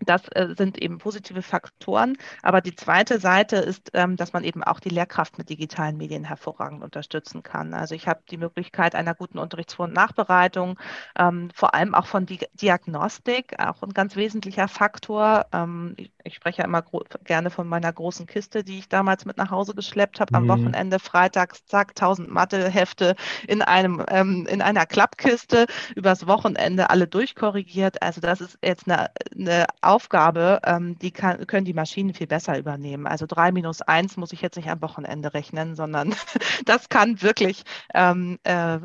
das 0.00 0.28
äh, 0.28 0.54
sind 0.56 0.80
eben 0.80 0.98
positive 0.98 1.42
Faktoren. 1.42 2.16
Aber 2.42 2.60
die 2.60 2.76
zweite 2.76 3.18
Seite 3.18 3.56
ist, 3.56 3.90
ähm, 3.94 4.16
dass 4.16 4.32
man 4.32 4.44
eben 4.44 4.62
auch 4.62 4.78
die 4.78 4.90
Lehrkraft 4.90 5.38
mit 5.38 5.48
digitalen 5.48 5.96
Medien 5.96 6.24
hervorragend 6.24 6.82
unterstützen 6.82 7.42
kann. 7.42 7.72
Also 7.72 7.94
ich 7.94 8.06
habe 8.06 8.20
die 8.30 8.36
Möglichkeit 8.36 8.94
einer 8.94 9.14
guten 9.14 9.38
Unterrichtsvor- 9.38 9.86
und 9.86 9.94
Nachbereitung, 9.94 10.78
ähm, 11.18 11.50
vor 11.54 11.74
allem 11.74 11.94
auch 11.94 12.06
von 12.06 12.26
Di 12.26 12.40
Diagnostik, 12.52 13.58
auch 13.58 13.82
ein 13.82 13.94
ganz 13.94 14.16
wesentlicher 14.16 14.68
Faktor. 14.68 15.46
Ähm, 15.52 15.94
ich, 15.96 16.34
spreche 16.34 16.58
ja 16.58 16.64
immer 16.64 16.84
gerne 17.24 17.50
von 17.50 17.66
meiner 17.66 17.92
großen 17.92 18.26
Kiste, 18.26 18.64
die 18.64 18.78
ich 18.78 18.88
damals 18.88 19.24
mit 19.24 19.38
nach 19.38 19.50
Hause 19.50 19.74
geschleppt 19.74 20.20
habe. 20.20 20.32
Mhm. 20.32 20.36
Am 20.36 20.48
Wochenende, 20.48 20.98
freitags, 20.98 21.64
zack, 21.64 21.90
1000 21.90 22.30
Mathehefte 22.30 23.16
in, 23.48 23.62
einem, 23.62 24.00
in 24.00 24.60
einer 24.60 24.86
Klappkiste, 24.86 25.66
übers 25.94 26.26
Wochenende 26.26 26.90
alle 26.90 27.06
durchkorrigiert. 27.06 28.02
Also 28.02 28.20
das 28.20 28.40
ist 28.40 28.58
jetzt 28.62 28.88
eine, 28.88 29.10
eine 29.34 29.66
Aufgabe, 29.86 30.60
ähm, 30.64 30.98
die 30.98 31.10
kann, 31.10 31.46
können 31.46 31.64
die 31.64 31.74
Maschinen 31.74 32.14
viel 32.14 32.26
besser 32.26 32.58
übernehmen. 32.58 33.06
Also 33.06 33.26
drei 33.26 33.52
minus 33.52 33.82
eins 33.82 34.16
muss 34.16 34.32
ich 34.32 34.42
jetzt 34.42 34.56
nicht 34.56 34.68
am 34.68 34.82
Wochenende 34.82 35.34
rechnen, 35.34 35.76
sondern 35.76 36.14
das 36.64 36.88
kann 36.88 37.22
wirklich 37.22 37.62
ähm, 37.94 38.38
äh, 38.44 38.78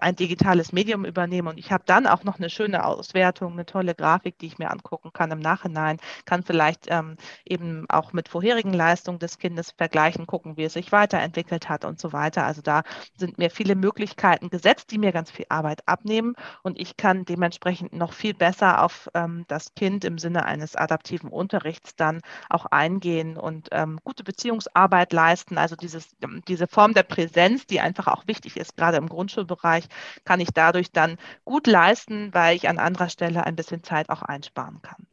ein 0.00 0.16
digitales 0.16 0.72
Medium 0.72 1.04
übernehmen. 1.04 1.48
Und 1.48 1.58
ich 1.58 1.72
habe 1.72 1.84
dann 1.86 2.06
auch 2.06 2.24
noch 2.24 2.38
eine 2.38 2.50
schöne 2.50 2.84
Auswertung, 2.84 3.52
eine 3.52 3.66
tolle 3.66 3.94
Grafik, 3.94 4.38
die 4.38 4.46
ich 4.46 4.58
mir 4.58 4.70
angucken 4.70 5.12
kann 5.12 5.30
im 5.30 5.40
Nachhinein, 5.40 5.98
kann 6.24 6.42
vielleicht 6.42 6.86
ähm, 6.88 7.16
eben 7.44 7.86
auch 7.88 8.12
mit 8.12 8.28
vorherigen 8.28 8.72
Leistungen 8.72 9.18
des 9.18 9.38
Kindes 9.38 9.72
vergleichen, 9.76 10.26
gucken, 10.26 10.56
wie 10.56 10.64
es 10.64 10.72
sich 10.72 10.92
weiterentwickelt 10.92 11.68
hat 11.68 11.84
und 11.84 12.00
so 12.00 12.12
weiter. 12.12 12.44
Also 12.44 12.62
da 12.62 12.82
sind 13.16 13.38
mir 13.38 13.50
viele 13.50 13.74
Möglichkeiten 13.74 14.50
gesetzt, 14.50 14.90
die 14.90 14.98
mir 14.98 15.12
ganz 15.12 15.30
viel 15.30 15.46
Arbeit 15.48 15.86
abnehmen 15.86 16.34
und 16.62 16.78
ich 16.78 16.96
kann 16.96 17.24
dementsprechend 17.24 17.92
noch 17.92 18.12
viel 18.12 18.34
besser 18.34 18.82
auf 18.82 19.08
ähm, 19.14 19.44
das 19.48 19.74
Kind 19.74 20.04
im 20.04 20.18
Sinne 20.18 20.29
eines 20.36 20.76
adaptiven 20.76 21.30
Unterrichts 21.30 21.96
dann 21.96 22.20
auch 22.48 22.66
eingehen 22.66 23.36
und 23.36 23.68
ähm, 23.72 23.98
gute 24.04 24.24
Beziehungsarbeit 24.24 25.12
leisten. 25.12 25.58
Also 25.58 25.76
dieses, 25.76 26.16
ähm, 26.22 26.42
diese 26.48 26.66
Form 26.66 26.94
der 26.94 27.02
Präsenz, 27.02 27.66
die 27.66 27.80
einfach 27.80 28.06
auch 28.08 28.26
wichtig 28.26 28.56
ist, 28.56 28.76
gerade 28.76 28.96
im 28.96 29.08
Grundschulbereich, 29.08 29.88
kann 30.24 30.40
ich 30.40 30.50
dadurch 30.54 30.92
dann 30.92 31.18
gut 31.44 31.66
leisten, 31.66 32.32
weil 32.34 32.56
ich 32.56 32.68
an 32.68 32.78
anderer 32.78 33.08
Stelle 33.08 33.44
ein 33.44 33.56
bisschen 33.56 33.82
Zeit 33.84 34.08
auch 34.10 34.22
einsparen 34.22 34.80
kann. 34.82 35.06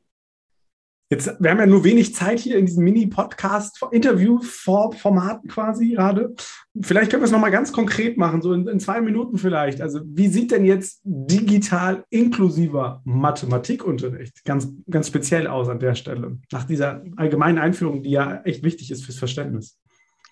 Jetzt, 1.10 1.38
wir 1.40 1.52
haben 1.52 1.60
ja 1.60 1.66
nur 1.66 1.86
wenig 1.86 2.14
Zeit 2.14 2.40
hier 2.40 2.58
in 2.58 2.66
diesem 2.66 2.84
Mini-Podcast-Interview-Format 2.84 5.48
quasi 5.48 5.92
gerade. 5.92 6.36
Vielleicht 6.82 7.10
können 7.10 7.22
wir 7.22 7.28
es 7.28 7.32
nochmal 7.32 7.52
ganz 7.52 7.72
konkret 7.72 8.18
machen, 8.18 8.42
so 8.42 8.52
in, 8.52 8.68
in, 8.68 8.82
zwei 8.82 9.00
Minuten 9.00 9.38
vielleicht. 9.38 9.80
Also, 9.80 10.02
wie 10.04 10.28
sieht 10.28 10.52
denn 10.52 10.66
jetzt 10.66 11.00
digital 11.06 12.04
inklusiver 12.10 13.02
Mathematikunterricht 13.06 14.44
ganz, 14.44 14.68
ganz 14.90 15.08
speziell 15.08 15.48
aus 15.48 15.70
an 15.70 15.80
der 15.80 15.96
Stelle? 15.96 16.40
Nach 16.52 16.66
dieser 16.66 17.02
allgemeinen 17.16 17.58
Einführung, 17.58 18.04
die 18.04 18.12
ja 18.12 18.42
echt 18.44 18.64
wichtig 18.64 18.92
ist 18.92 19.06
fürs 19.06 19.18
Verständnis. 19.18 19.80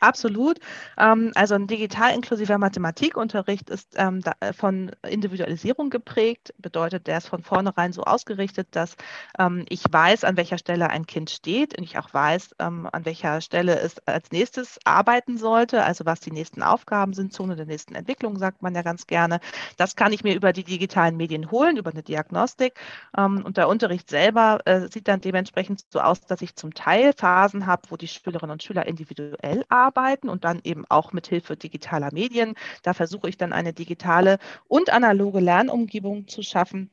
Absolut. 0.01 0.59
Ähm, 0.97 1.31
also 1.35 1.55
ein 1.55 1.67
digital 1.67 2.13
inklusiver 2.13 2.57
Mathematikunterricht 2.57 3.69
ist 3.69 3.93
ähm, 3.95 4.21
äh, 4.41 4.51
von 4.51 4.91
Individualisierung 5.07 5.89
geprägt, 5.89 6.53
bedeutet, 6.57 7.07
der 7.07 7.17
ist 7.17 7.29
von 7.29 7.41
vornherein 7.41 7.93
so 7.93 8.03
ausgerichtet, 8.03 8.67
dass 8.71 8.95
ähm, 9.39 9.65
ich 9.69 9.83
weiß, 9.89 10.25
an 10.25 10.35
welcher 10.37 10.57
Stelle 10.57 10.89
ein 10.89 11.05
Kind 11.05 11.29
steht 11.29 11.77
und 11.77 11.83
ich 11.83 11.97
auch 11.97 12.13
weiß, 12.13 12.59
an 12.59 12.89
welcher 13.03 13.41
Stelle 13.41 13.79
es 13.79 13.99
als 14.05 14.31
nächstes 14.31 14.79
arbeiten 14.83 15.37
sollte, 15.37 15.83
also 15.83 16.05
was 16.05 16.19
die 16.19 16.31
nächsten 16.31 16.61
Aufgaben 16.61 17.13
sind, 17.13 17.33
Zone 17.33 17.55
der 17.55 17.65
nächsten 17.65 17.95
Entwicklung, 17.95 18.37
sagt 18.37 18.61
man 18.61 18.75
ja 18.75 18.81
ganz 18.81 19.07
gerne. 19.07 19.39
Das 19.77 19.95
kann 19.95 20.13
ich 20.13 20.23
mir 20.23 20.35
über 20.35 20.53
die 20.53 20.63
digitalen 20.63 21.17
Medien 21.17 21.51
holen, 21.51 21.77
über 21.77 21.91
eine 21.91 22.03
Diagnostik. 22.03 22.79
Und 23.15 23.57
der 23.57 23.67
Unterricht 23.67 24.09
selber 24.09 24.59
äh, 24.65 24.87
sieht 24.91 25.07
dann 25.07 25.21
dementsprechend 25.21 25.83
so 25.89 25.99
aus, 25.99 26.21
dass 26.21 26.41
ich 26.41 26.55
zum 26.55 26.73
Teil 26.73 27.13
Phasen 27.13 27.65
habe, 27.65 27.83
wo 27.89 27.97
die 27.97 28.07
Schülerinnen 28.07 28.51
und 28.51 28.63
Schüler 28.63 28.85
individuell 28.85 29.63
arbeiten 29.69 29.84
arbeiten 29.85 30.29
und 30.29 30.43
dann 30.43 30.59
eben 30.63 30.85
auch 30.89 31.13
mit 31.13 31.27
Hilfe 31.27 31.55
digitaler 31.57 32.11
Medien. 32.13 32.55
Da 32.83 32.93
versuche 32.93 33.29
ich 33.29 33.37
dann 33.37 33.53
eine 33.53 33.73
digitale 33.73 34.37
und 34.67 34.89
analoge 34.91 35.39
Lernumgebung 35.39 36.27
zu 36.27 36.41
schaffen, 36.43 36.89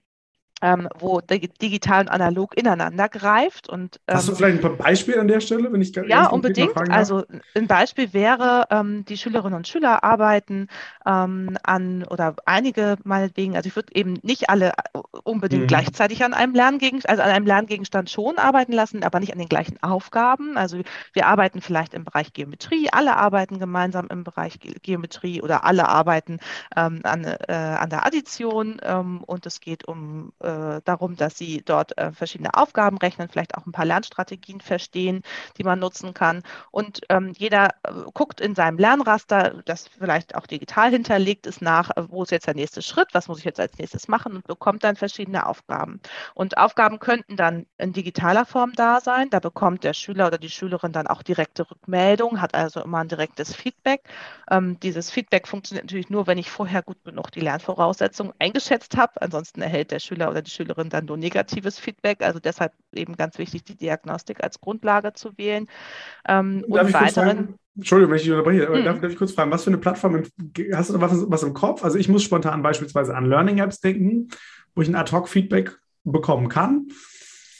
ähm, 0.62 0.88
wo 0.98 1.20
digital 1.20 2.02
und 2.02 2.08
analog 2.08 2.56
ineinander 2.56 3.08
greift. 3.08 3.68
Und, 3.68 4.00
ähm, 4.06 4.16
Hast 4.16 4.28
du 4.28 4.34
vielleicht 4.34 4.64
ein 4.64 4.76
Beispiel 4.78 5.18
an 5.18 5.26
der 5.28 5.40
Stelle, 5.40 5.72
wenn 5.72 5.82
ich 5.82 5.94
Ja, 6.06 6.28
unbedingt. 6.28 6.76
Also 6.90 7.24
ein 7.56 7.66
Beispiel 7.66 8.12
wäre, 8.12 8.66
ähm, 8.70 9.04
die 9.04 9.16
Schülerinnen 9.16 9.56
und 9.56 9.66
Schüler 9.66 10.04
arbeiten 10.04 10.68
ähm, 11.04 11.58
an 11.64 12.04
oder 12.04 12.36
einige 12.46 12.96
meinetwegen, 13.02 13.56
also 13.56 13.66
ich 13.66 13.76
würde 13.76 13.94
eben 13.94 14.18
nicht 14.22 14.48
alle 14.48 14.70
äh, 14.70 14.98
unbedingt 15.24 15.64
mhm. 15.64 15.66
gleichzeitig 15.66 16.24
an 16.24 16.32
einem 16.32 16.54
Lerngegenstand, 16.54 17.10
also 17.10 17.22
an 17.22 17.34
einem 17.34 17.46
Lerngegenstand 17.46 18.08
schon 18.08 18.38
arbeiten 18.38 18.72
lassen, 18.72 19.02
aber 19.02 19.18
nicht 19.18 19.32
an 19.32 19.38
den 19.38 19.48
gleichen 19.48 19.82
Aufgaben. 19.82 20.56
Also 20.56 20.80
wir 21.12 21.26
arbeiten 21.26 21.60
vielleicht 21.60 21.92
im 21.94 22.04
Bereich 22.04 22.32
Geometrie, 22.32 22.88
alle 22.92 23.16
arbeiten 23.16 23.58
gemeinsam 23.58 24.06
im 24.10 24.22
Bereich 24.22 24.60
Geometrie 24.60 25.42
oder 25.42 25.64
alle 25.64 25.88
arbeiten 25.88 26.38
ähm, 26.76 27.00
an, 27.02 27.24
äh, 27.24 27.52
an 27.52 27.90
der 27.90 28.06
Addition 28.06 28.80
ähm, 28.82 29.24
und 29.24 29.44
es 29.46 29.60
geht 29.60 29.88
um 29.88 30.32
äh, 30.40 30.51
äh, 30.52 30.80
darum, 30.84 31.16
dass 31.16 31.38
sie 31.38 31.62
dort 31.64 31.96
äh, 31.98 32.12
verschiedene 32.12 32.54
Aufgaben 32.54 32.98
rechnen, 32.98 33.28
vielleicht 33.28 33.56
auch 33.56 33.66
ein 33.66 33.72
paar 33.72 33.84
Lernstrategien 33.84 34.60
verstehen, 34.60 35.22
die 35.56 35.64
man 35.64 35.78
nutzen 35.78 36.14
kann. 36.14 36.42
Und 36.70 37.00
ähm, 37.08 37.32
jeder 37.36 37.70
äh, 37.82 37.92
guckt 38.12 38.40
in 38.40 38.54
seinem 38.54 38.78
Lernraster, 38.78 39.62
das 39.64 39.88
vielleicht 39.88 40.34
auch 40.34 40.46
digital 40.46 40.90
hinterlegt 40.90 41.46
ist, 41.46 41.62
nach, 41.62 41.90
äh, 41.96 42.04
wo 42.08 42.22
ist 42.22 42.32
jetzt 42.32 42.46
der 42.46 42.54
nächste 42.54 42.82
Schritt, 42.82 43.08
was 43.12 43.28
muss 43.28 43.38
ich 43.38 43.44
jetzt 43.44 43.60
als 43.60 43.78
nächstes 43.78 44.08
machen 44.08 44.36
und 44.36 44.46
bekommt 44.46 44.84
dann 44.84 44.96
verschiedene 44.96 45.46
Aufgaben. 45.46 46.00
Und 46.34 46.58
Aufgaben 46.58 46.98
könnten 46.98 47.36
dann 47.36 47.66
in 47.78 47.92
digitaler 47.92 48.44
Form 48.44 48.72
da 48.74 49.00
sein. 49.00 49.30
Da 49.30 49.40
bekommt 49.40 49.84
der 49.84 49.94
Schüler 49.94 50.26
oder 50.26 50.38
die 50.38 50.50
Schülerin 50.50 50.92
dann 50.92 51.06
auch 51.06 51.22
direkte 51.22 51.70
Rückmeldung, 51.70 52.40
hat 52.40 52.54
also 52.54 52.82
immer 52.82 52.98
ein 52.98 53.08
direktes 53.08 53.54
Feedback. 53.54 54.02
Ähm, 54.50 54.78
dieses 54.80 55.10
Feedback 55.10 55.48
funktioniert 55.48 55.86
natürlich 55.86 56.10
nur, 56.10 56.26
wenn 56.26 56.38
ich 56.38 56.50
vorher 56.50 56.82
gut 56.82 57.02
genug 57.04 57.30
die 57.30 57.40
Lernvoraussetzungen 57.40 58.32
eingeschätzt 58.38 58.96
habe. 58.96 59.20
Ansonsten 59.20 59.62
erhält 59.62 59.90
der 59.90 60.00
Schüler 60.00 60.30
oder 60.30 60.41
die 60.42 60.50
Schülerin 60.50 60.88
dann 60.88 61.06
nur 61.06 61.16
negatives 61.16 61.78
Feedback. 61.78 62.22
Also 62.22 62.38
deshalb 62.40 62.72
eben 62.92 63.16
ganz 63.16 63.38
wichtig, 63.38 63.64
die 63.64 63.76
Diagnostik 63.76 64.42
als 64.42 64.60
Grundlage 64.60 65.12
zu 65.12 65.36
wählen. 65.38 65.68
Ähm, 66.28 66.64
darf 66.68 66.86
und 66.86 66.94
weiteren. 66.94 67.54
Entschuldigung, 67.74 68.10
wenn 68.10 68.16
ich 68.18 68.24
dich 68.24 68.32
unterbreche, 68.32 68.66
aber 68.66 68.76
hm. 68.76 68.84
darf, 68.84 69.00
darf, 69.00 69.12
ich 69.12 69.18
kurz 69.18 69.32
fragen, 69.32 69.50
was 69.50 69.64
für 69.64 69.70
eine 69.70 69.78
Plattform 69.78 70.22
hast 70.74 70.90
du 70.90 71.00
was, 71.00 71.30
was 71.30 71.42
im 71.42 71.54
Kopf? 71.54 71.82
Also 71.84 71.98
ich 71.98 72.08
muss 72.08 72.22
spontan 72.22 72.62
beispielsweise 72.62 73.14
an 73.16 73.26
Learning 73.26 73.58
Apps 73.58 73.80
denken, 73.80 74.28
wo 74.74 74.82
ich 74.82 74.88
ein 74.88 74.94
Ad-Hoc-Feedback 74.94 75.78
bekommen 76.04 76.48
kann. 76.48 76.88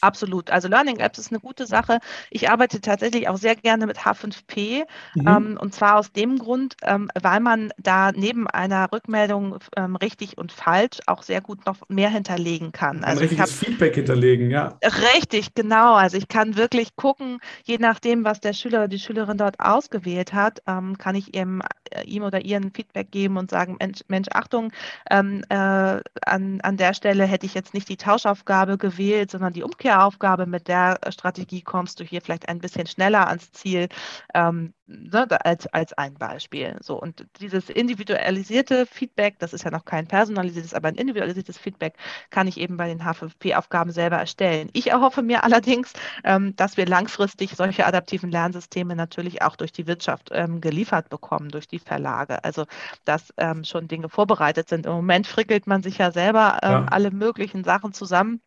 Absolut. 0.03 0.51
Also 0.51 0.67
Learning 0.67 0.99
Apps 0.99 1.19
ist 1.19 1.31
eine 1.31 1.39
gute 1.39 1.65
Sache. 1.65 2.01
Ich 2.31 2.51
arbeite 2.51 2.81
tatsächlich 2.81 3.29
auch 3.29 3.37
sehr 3.37 3.55
gerne 3.55 3.87
mit 3.87 4.01
H5P 4.01 4.83
mhm. 5.15 5.29
ähm, 5.29 5.59
und 5.61 5.75
zwar 5.75 5.97
aus 5.99 6.11
dem 6.11 6.39
Grund, 6.39 6.75
ähm, 6.83 7.09
weil 7.21 7.39
man 7.39 7.71
da 7.79 8.11
neben 8.11 8.49
einer 8.49 8.91
Rückmeldung 8.93 9.59
ähm, 9.77 9.95
richtig 9.95 10.39
und 10.39 10.51
falsch 10.51 10.99
auch 11.07 11.23
sehr 11.23 11.41
gut 11.41 11.65
noch 11.67 11.77
mehr 11.89 12.11
hinterlegen 12.11 12.73
kann. 12.73 13.05
Also 13.05 13.21
Ein 13.21 13.29
richtiges 13.29 13.61
hab, 13.61 13.67
Feedback 13.69 13.95
hinterlegen, 13.95 14.51
ja. 14.51 14.77
Richtig, 15.15 15.55
genau. 15.55 15.95
Also 15.95 16.17
ich 16.17 16.27
kann 16.27 16.57
wirklich 16.57 16.97
gucken, 16.97 17.39
je 17.63 17.79
nachdem, 17.79 18.25
was 18.25 18.41
der 18.41 18.55
Schüler 18.55 18.79
oder 18.79 18.89
die 18.89 18.99
Schülerin 18.99 19.39
dort 19.39 19.61
ausgewählt 19.61 20.33
hat, 20.33 20.63
ähm, 20.67 20.99
kann 20.99 21.15
ich 21.15 21.37
ihm, 21.37 21.63
äh, 21.91 22.03
ihm 22.07 22.25
oder 22.25 22.45
ihr 22.45 22.57
ein 22.57 22.73
Feedback 22.75 23.13
geben 23.13 23.37
und 23.37 23.51
sagen, 23.53 23.77
Mensch, 23.79 24.01
Mensch 24.09 24.29
Achtung, 24.33 24.73
ähm, 25.11 25.45
äh, 25.49 25.55
an, 25.55 26.61
an 26.61 26.77
der 26.77 26.93
Stelle 26.95 27.25
hätte 27.25 27.47
ich 27.47 27.55
jetzt 27.55 27.73
nicht 27.73 27.89
die 27.89 27.97
Tauschaufgabe 27.97 28.79
gewählt, 28.79 29.31
sondern 29.31 29.53
die 29.53 29.63
Umkehr 29.63 29.92
Aufgabe, 30.01 30.47
mit 30.47 30.69
der 30.69 30.99
Strategie 31.09 31.63
kommst 31.63 32.01
du 32.01 32.05
hier 32.05 32.21
vielleicht 32.21 32.49
ein 32.49 32.59
bisschen 32.59 32.87
schneller 32.87 33.29
ans 33.29 33.53
Ziel 33.53 33.89
ähm, 34.35 34.73
ne, 34.87 35.27
als, 35.45 35.67
als 35.69 35.93
ein 35.95 36.15
Beispiel. 36.15 36.77
So, 36.81 37.01
und 37.01 37.27
dieses 37.41 37.71
individualisierte 37.71 38.87
Feedback, 38.87 39.39
das 39.39 39.53
ist 39.53 39.65
ja 39.65 39.71
noch 39.71 39.85
kein 39.85 40.07
personalisiertes, 40.07 40.75
aber 40.75 40.89
ein 40.89 40.95
individualisiertes 40.95 41.59
Feedback 41.59 41.95
kann 42.31 42.49
ich 42.49 42.59
eben 42.59 42.77
bei 42.77 42.89
den 42.89 43.03
H5P-Aufgaben 43.03 43.91
selber 43.91 44.17
erstellen. 44.17 44.69
Ich 44.73 44.91
erhoffe 44.91 45.23
mir 45.23 45.45
allerdings, 45.45 45.93
ähm, 46.25 46.55
dass 46.57 46.77
wir 46.77 46.87
langfristig 46.87 47.55
solche 47.57 47.87
adaptiven 47.87 48.31
Lernsysteme 48.31 48.97
natürlich 48.97 49.43
auch 49.43 49.57
durch 49.57 49.73
die 49.73 49.87
Wirtschaft 49.87 50.31
ähm, 50.33 50.61
geliefert 50.61 51.09
bekommen, 51.09 51.49
durch 51.49 51.69
die 51.69 51.79
Verlage. 51.79 52.45
Also, 52.45 52.67
dass 53.05 53.33
ähm, 53.37 53.65
schon 53.65 53.89
Dinge 53.89 54.09
vorbereitet 54.09 54.69
sind. 54.69 54.87
Im 54.87 54.93
Moment 54.93 55.27
frickelt 55.27 55.67
man 55.67 55.83
sich 55.83 55.99
ja 55.99 56.11
selber 56.11 56.59
ähm, 56.63 56.71
ja. 56.71 56.87
alle 56.87 57.11
möglichen 57.11 57.65
Sachen 57.65 57.93
zusammen 57.93 58.41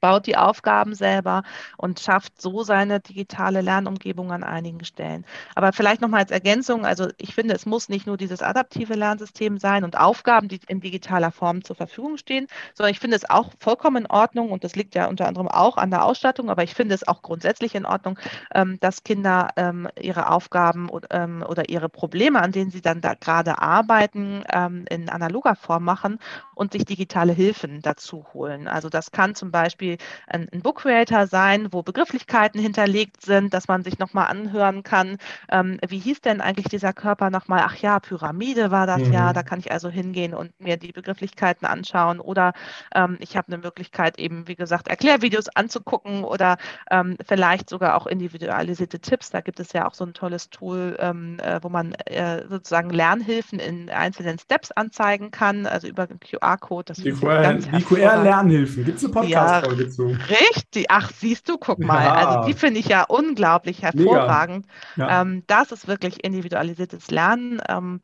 baut 0.00 0.26
die 0.26 0.36
Aufgaben 0.36 0.94
selber 0.94 1.42
und 1.76 2.00
schafft 2.00 2.40
so 2.40 2.62
seine 2.62 3.00
digitale 3.00 3.60
Lernumgebung 3.60 4.32
an 4.32 4.44
einigen 4.44 4.84
Stellen. 4.84 5.24
Aber 5.54 5.72
vielleicht 5.72 6.00
nochmal 6.00 6.20
als 6.20 6.30
Ergänzung, 6.30 6.84
also 6.84 7.08
ich 7.18 7.34
finde, 7.34 7.54
es 7.54 7.66
muss 7.66 7.88
nicht 7.88 8.06
nur 8.06 8.16
dieses 8.16 8.42
adaptive 8.42 8.94
Lernsystem 8.94 9.58
sein 9.58 9.84
und 9.84 9.98
Aufgaben, 9.98 10.48
die 10.48 10.60
in 10.68 10.80
digitaler 10.80 11.32
Form 11.32 11.64
zur 11.64 11.76
Verfügung 11.76 12.16
stehen, 12.16 12.46
sondern 12.74 12.92
ich 12.92 13.00
finde 13.00 13.16
es 13.16 13.28
auch 13.28 13.52
vollkommen 13.58 14.04
in 14.04 14.10
Ordnung 14.10 14.50
und 14.50 14.64
das 14.64 14.76
liegt 14.76 14.94
ja 14.94 15.06
unter 15.06 15.26
anderem 15.26 15.48
auch 15.48 15.76
an 15.76 15.90
der 15.90 16.04
Ausstattung, 16.04 16.50
aber 16.50 16.62
ich 16.62 16.74
finde 16.74 16.94
es 16.94 17.06
auch 17.06 17.22
grundsätzlich 17.22 17.74
in 17.74 17.86
Ordnung, 17.86 18.18
ähm, 18.54 18.78
dass 18.80 19.04
Kinder 19.04 19.48
ähm, 19.56 19.88
ihre 20.00 20.30
Aufgaben 20.30 20.88
ähm, 21.10 21.44
oder 21.46 21.68
ihre 21.68 21.88
Probleme, 21.88 22.40
an 22.40 22.52
denen 22.52 22.70
sie 22.70 22.82
dann 22.82 23.00
da 23.00 23.14
gerade 23.14 23.60
arbeiten, 23.60 24.42
in 24.88 25.08
analoger 25.08 25.54
Form 25.56 25.84
machen 25.84 26.18
und 26.54 26.72
sich 26.72 26.84
digitale 26.84 27.32
Hilfen 27.32 27.80
dazu 27.82 28.26
holen. 28.34 28.68
Also 28.68 28.88
das 28.88 29.10
kann 29.10 29.34
zum 29.34 29.50
Beispiel 29.50 29.87
Beispiel 29.88 29.98
ein, 30.26 30.48
ein 30.52 30.60
Book 30.60 30.82
Creator 30.82 31.26
sein, 31.26 31.68
wo 31.72 31.82
Begrifflichkeiten 31.82 32.60
hinterlegt 32.60 33.22
sind, 33.22 33.54
dass 33.54 33.68
man 33.68 33.82
sich 33.82 33.98
nochmal 33.98 34.28
anhören 34.28 34.82
kann, 34.82 35.16
ähm, 35.50 35.78
wie 35.86 35.98
hieß 35.98 36.20
denn 36.20 36.40
eigentlich 36.40 36.68
dieser 36.68 36.92
Körper 36.92 37.30
nochmal? 37.30 37.62
Ach 37.64 37.76
ja, 37.76 38.00
Pyramide 38.00 38.70
war 38.70 38.86
das 38.86 39.02
mhm. 39.02 39.12
ja, 39.12 39.32
da 39.32 39.42
kann 39.42 39.58
ich 39.58 39.72
also 39.72 39.88
hingehen 39.88 40.34
und 40.34 40.58
mir 40.60 40.76
die 40.76 40.92
Begrifflichkeiten 40.92 41.66
anschauen 41.66 42.20
oder 42.20 42.52
ähm, 42.94 43.16
ich 43.20 43.36
habe 43.36 43.48
eine 43.48 43.58
Möglichkeit 43.58 44.18
eben, 44.18 44.46
wie 44.48 44.56
gesagt, 44.56 44.88
Erklärvideos 44.88 45.48
anzugucken 45.54 46.24
oder 46.24 46.56
ähm, 46.90 47.16
vielleicht 47.26 47.70
sogar 47.70 47.96
auch 47.96 48.06
individualisierte 48.06 49.00
Tipps. 49.00 49.30
Da 49.30 49.40
gibt 49.40 49.60
es 49.60 49.72
ja 49.72 49.86
auch 49.86 49.94
so 49.94 50.04
ein 50.04 50.14
tolles 50.14 50.50
Tool, 50.50 50.96
ähm, 51.00 51.38
äh, 51.40 51.60
wo 51.62 51.68
man 51.68 51.92
äh, 51.92 52.46
sozusagen 52.48 52.90
Lernhilfen 52.90 53.58
in 53.58 53.90
einzelnen 53.90 54.38
Steps 54.38 54.70
anzeigen 54.72 55.30
kann, 55.30 55.66
also 55.66 55.86
über 55.88 56.06
den 56.06 56.20
QR-Code. 56.20 56.92
Die 56.94 57.12
QR-Lernhilfen, 57.12 58.84
gibt 58.84 58.98
es 58.98 59.04
eine 59.04 59.12
Podcast-Folge 59.12 59.77
gezogen. 59.78 60.18
Richtig, 60.28 60.86
ach, 60.88 61.10
siehst 61.10 61.48
du, 61.48 61.58
guck 61.58 61.78
mal. 61.78 62.04
Ja. 62.04 62.14
Also 62.14 62.48
die 62.48 62.54
finde 62.54 62.80
ich 62.80 62.86
ja 62.86 63.04
unglaublich 63.04 63.82
hervorragend. 63.82 64.66
Ja. 64.96 65.22
Ähm, 65.22 65.44
das 65.46 65.72
ist 65.72 65.88
wirklich 65.88 66.24
individualisiertes 66.24 67.10
Lernen. 67.10 67.60
Ähm, 67.68 68.00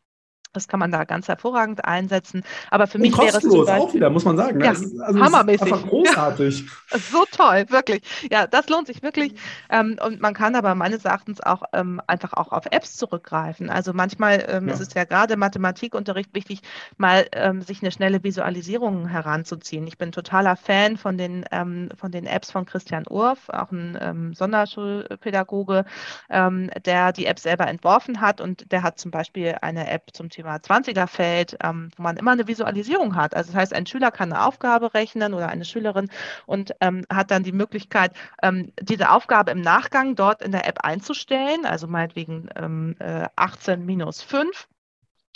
das 0.54 0.68
kann 0.68 0.80
man 0.80 0.90
da 0.90 1.04
ganz 1.04 1.28
hervorragend 1.28 1.84
einsetzen. 1.84 2.42
Aber 2.70 2.87
für 2.87 2.99
und 2.99 3.02
mich 3.02 3.18
wäre 3.18 3.28
es 3.28 3.34
Beispiel, 3.34 3.61
auch 3.61 3.92
wieder, 3.92 4.11
muss 4.11 4.25
man 4.25 4.37
sagen. 4.37 4.58
Ne? 4.58 4.64
Ja, 4.64 4.70
also 4.70 5.20
hammermäßig. 5.20 5.73
Einfach 5.73 5.87
großartig. 5.88 6.64
Ja, 6.90 6.99
so 6.99 7.25
toll, 7.30 7.66
wirklich. 7.68 8.02
Ja, 8.30 8.46
das 8.46 8.68
lohnt 8.68 8.87
sich 8.87 9.02
wirklich. 9.02 9.34
Ähm, 9.70 9.99
und 10.04 10.20
man 10.20 10.34
kann 10.34 10.54
aber 10.54 10.75
meines 10.75 11.04
Erachtens 11.04 11.40
auch 11.40 11.64
ähm, 11.73 12.00
einfach 12.06 12.32
auch 12.32 12.52
auf 12.52 12.66
Apps 12.70 12.96
zurückgreifen. 12.96 13.68
Also 13.68 13.92
manchmal 13.92 14.44
ähm, 14.49 14.68
ja. 14.68 14.75
ist 14.75 14.80
es 14.80 14.94
ja 14.94 15.04
gerade 15.04 15.34
im 15.34 15.40
Mathematikunterricht 15.40 16.34
wichtig, 16.34 16.61
mal 16.96 17.26
ähm, 17.32 17.62
sich 17.62 17.82
eine 17.82 17.90
schnelle 17.90 18.23
Visualisierung 18.23 19.08
heranzuziehen. 19.08 19.87
Ich 19.87 19.99
bin 19.99 20.12
totaler 20.12 20.56
Fan 20.56 20.96
von 20.96 21.18
den, 21.18 21.44
ähm, 21.50 21.90
von 21.96 22.12
den 22.12 22.26
Apps 22.26 22.50
von 22.50 22.64
Christian 22.64 23.04
Urf, 23.11 23.49
auch 23.49 23.73
ein 23.73 23.99
ähm, 24.00 24.34
Sonderschulpädagoge, 24.34 25.84
der 26.30 27.12
die 27.12 27.26
App 27.26 27.38
selber 27.38 27.66
entworfen 27.66 28.20
hat. 28.20 28.40
Und 28.40 28.70
der 28.73 28.82
hat 28.82 28.99
zum 28.99 29.11
Beispiel 29.11 29.56
eine 29.61 29.90
App 29.90 30.11
zum 30.12 30.28
Thema 30.30 30.43
Thema 30.44 30.56
20er-Feld, 30.56 31.56
ähm, 31.62 31.90
wo 31.96 32.02
man 32.02 32.16
immer 32.16 32.32
eine 32.32 32.46
Visualisierung 32.46 33.16
hat. 33.16 33.34
Also 33.34 33.52
das 33.52 33.60
heißt, 33.60 33.74
ein 33.74 33.86
Schüler 33.86 34.10
kann 34.10 34.32
eine 34.32 34.44
Aufgabe 34.44 34.94
rechnen 34.94 35.34
oder 35.34 35.48
eine 35.48 35.64
Schülerin 35.64 36.10
und 36.46 36.72
ähm, 36.80 37.04
hat 37.10 37.30
dann 37.30 37.42
die 37.42 37.52
Möglichkeit, 37.52 38.12
ähm, 38.42 38.72
diese 38.80 39.10
Aufgabe 39.10 39.50
im 39.50 39.62
Nachgang 39.62 40.14
dort 40.14 40.42
in 40.42 40.52
der 40.52 40.68
App 40.68 40.80
einzustellen, 40.84 41.64
also 41.64 41.86
meinetwegen 41.86 42.48
ähm, 42.56 42.96
äh, 42.98 43.26
18 43.36 43.84
minus 43.86 44.22
5 44.22 44.68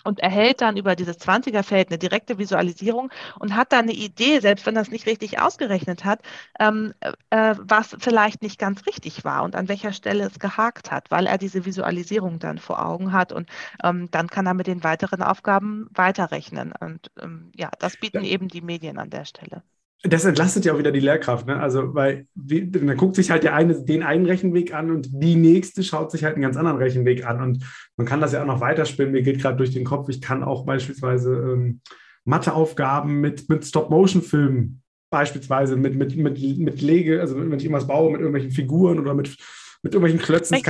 und 0.09 0.21
erhält 0.21 0.63
dann 0.63 0.79
über 0.79 0.97
dieses 0.97 1.19
20er-Feld 1.21 1.89
eine 1.91 1.99
direkte 1.99 2.39
Visualisierung 2.39 3.11
und 3.39 3.55
hat 3.55 3.73
dann 3.73 3.81
eine 3.81 3.93
Idee, 3.93 4.41
selbst 4.41 4.65
wenn 4.65 4.75
das 4.75 4.89
nicht 4.89 5.07
richtig 5.07 5.39
ausgerechnet 5.39 6.07
hat, 6.07 6.23
ähm, 6.59 6.95
äh, 7.29 7.55
was 7.59 7.95
vielleicht 7.99 8.41
nicht 8.43 8.59
ganz 8.59 8.87
richtig 8.87 9.23
war 9.25 9.43
und 9.45 9.55
an 9.55 9.69
welcher 9.69 9.93
Stelle 9.93 10.25
es 10.25 10.39
gehakt 10.39 10.91
hat, 10.91 11.11
weil 11.11 11.27
er 11.27 11.37
diese 11.37 11.67
Visualisierung 11.67 12.39
dann 12.39 12.57
vor 12.57 12.85
Augen 12.85 13.13
hat 13.13 13.33
und 13.33 13.51
ähm, 13.85 14.11
dann 14.11 14.29
kann 14.29 14.47
er 14.47 14.55
mit 14.55 14.67
den 14.67 14.83
weiteren 14.83 15.23
Aufgaben 15.23 15.89
weiterrechnen. 15.93 16.73
Und 16.81 17.11
ähm, 17.21 17.53
ja, 17.55 17.71
das 17.79 17.99
bieten 17.99 18.25
ja. 18.25 18.31
eben 18.31 18.49
die 18.49 18.63
Medien 18.63 18.99
an 18.99 19.11
der 19.11 19.27
Stelle 19.27 19.63
das 20.03 20.25
entlastet 20.25 20.65
ja 20.65 20.73
auch 20.73 20.79
wieder 20.79 20.93
die 20.93 21.01
Lehrkraft, 21.01 21.47
ne? 21.47 21.59
Also, 21.59 21.95
weil 21.95 22.27
wie, 22.35 22.71
dann 22.71 22.97
guckt 22.97 23.17
sich 23.17 23.31
halt 23.31 23.43
der 23.43 23.55
eine 23.55 23.83
den 23.83 24.05
einen 24.05 24.27
Rechenweg 24.27 24.73
an 24.73 24.93
und 24.93 25.09
die 25.13 25.35
nächste 25.35 25.83
schaut 25.83 26.13
sich 26.13 26.23
halt 26.23 26.35
einen 26.35 26.43
ganz 26.43 26.57
anderen 26.57 26.79
Rechenweg 26.79 27.27
an. 27.27 27.43
Und 27.43 27.65
man 27.97 28.07
kann 28.07 28.21
das 28.21 28.33
ja 28.33 28.43
auch 28.43 28.47
noch 28.47 28.61
weiterspielen. 28.61 29.11
Mir 29.11 29.23
geht 29.23 29.41
gerade 29.41 29.57
durch 29.57 29.73
den 29.73 29.85
Kopf, 29.85 30.09
ich 30.09 30.21
kann 30.21 30.45
auch 30.45 30.65
beispielsweise 30.65 31.33
ähm, 31.33 31.81
Matheaufgaben 32.25 33.21
mit, 33.21 33.49
mit 33.49 33.65
Stop-Motion-Filmen, 33.65 34.83
beispielsweise 35.11 35.77
mit, 35.77 35.97
mit, 35.97 36.17
mit, 36.17 36.59
mit 36.59 36.81
Lege, 36.81 37.21
also 37.21 37.37
wenn 37.37 37.53
ich 37.55 37.65
irgendwas 37.65 37.87
baue, 37.89 38.13
mit 38.13 38.21
irgendwelchen 38.21 38.53
Figuren 38.53 39.01
oder 39.01 39.15
mit 39.15 39.37
mit 39.83 39.95
irgendwelchen 39.95 40.25
Klötzen. 40.25 40.55
Das 40.55 40.63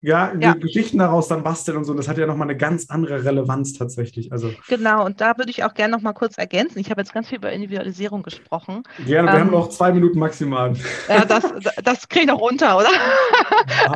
ja, 0.00 0.32
ja, 0.38 0.54
Geschichten 0.54 0.98
daraus 0.98 1.26
dann 1.26 1.42
basteln 1.42 1.76
und 1.76 1.84
so. 1.84 1.92
Das 1.92 2.06
hat 2.06 2.18
ja 2.18 2.26
nochmal 2.26 2.48
eine 2.48 2.56
ganz 2.56 2.88
andere 2.88 3.24
Relevanz 3.24 3.72
tatsächlich. 3.72 4.30
Also, 4.30 4.52
genau, 4.68 5.04
und 5.04 5.20
da 5.20 5.36
würde 5.36 5.50
ich 5.50 5.64
auch 5.64 5.74
gerne 5.74 5.96
nochmal 5.96 6.14
kurz 6.14 6.38
ergänzen. 6.38 6.78
Ich 6.78 6.90
habe 6.90 7.00
jetzt 7.00 7.12
ganz 7.12 7.28
viel 7.28 7.38
über 7.38 7.50
Individualisierung 7.50 8.22
gesprochen. 8.22 8.84
Gerne, 9.06 9.28
wir 9.28 9.34
ähm, 9.34 9.40
haben 9.46 9.50
noch 9.50 9.70
zwei 9.70 9.90
Minuten 9.90 10.20
maximal. 10.20 10.74
Ja, 11.08 11.24
das, 11.24 11.52
das 11.82 12.08
kriege 12.08 12.26
ich 12.26 12.30
noch 12.30 12.40
runter, 12.40 12.78
oder? 12.78 12.90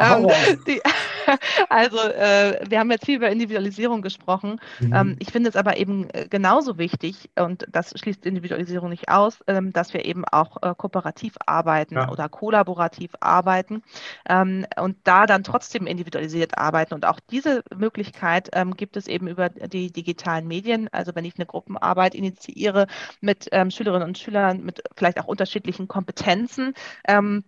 ähm, 0.00 0.28
die, 0.66 0.80
also, 1.68 1.98
äh, 1.98 2.58
wir 2.68 2.80
haben 2.80 2.90
jetzt 2.90 3.06
viel 3.06 3.16
über 3.16 3.30
Individualisierung 3.30 4.02
gesprochen. 4.02 4.60
Mhm. 4.80 4.92
Ähm, 4.92 5.16
ich 5.20 5.30
finde 5.30 5.50
es 5.50 5.56
aber 5.56 5.76
eben 5.76 6.10
äh, 6.10 6.26
genauso 6.28 6.78
wichtig, 6.78 7.30
und 7.36 7.64
das 7.70 7.94
schließt 7.96 8.26
Individualisierung 8.26 8.90
nicht 8.90 9.08
aus, 9.08 9.38
ähm, 9.46 9.72
dass 9.72 9.94
wir 9.94 10.04
eben 10.04 10.24
auch 10.24 10.56
äh, 10.62 10.74
kooperativ 10.76 11.34
arbeiten 11.46 11.94
ja. 11.94 12.10
oder 12.10 12.28
kollaborativ 12.28 13.12
arbeiten 13.20 13.82
ähm, 14.28 14.66
und 14.80 14.96
da 15.04 15.26
dann 15.26 15.44
trotzdem 15.44 15.86
individualisiert 15.92 16.58
arbeiten. 16.58 16.94
Und 16.94 17.06
auch 17.06 17.20
diese 17.20 17.62
Möglichkeit 17.74 18.48
ähm, 18.52 18.76
gibt 18.76 18.96
es 18.96 19.06
eben 19.06 19.28
über 19.28 19.48
die 19.48 19.92
digitalen 19.92 20.48
Medien. 20.48 20.88
Also 20.92 21.14
wenn 21.14 21.24
ich 21.24 21.36
eine 21.36 21.46
Gruppenarbeit 21.46 22.14
initiiere 22.14 22.86
mit 23.20 23.48
ähm, 23.52 23.70
Schülerinnen 23.70 24.08
und 24.08 24.18
Schülern 24.18 24.62
mit 24.64 24.82
vielleicht 24.96 25.20
auch 25.20 25.26
unterschiedlichen 25.26 25.88
Kompetenzen, 25.88 26.74
ähm, 27.06 27.44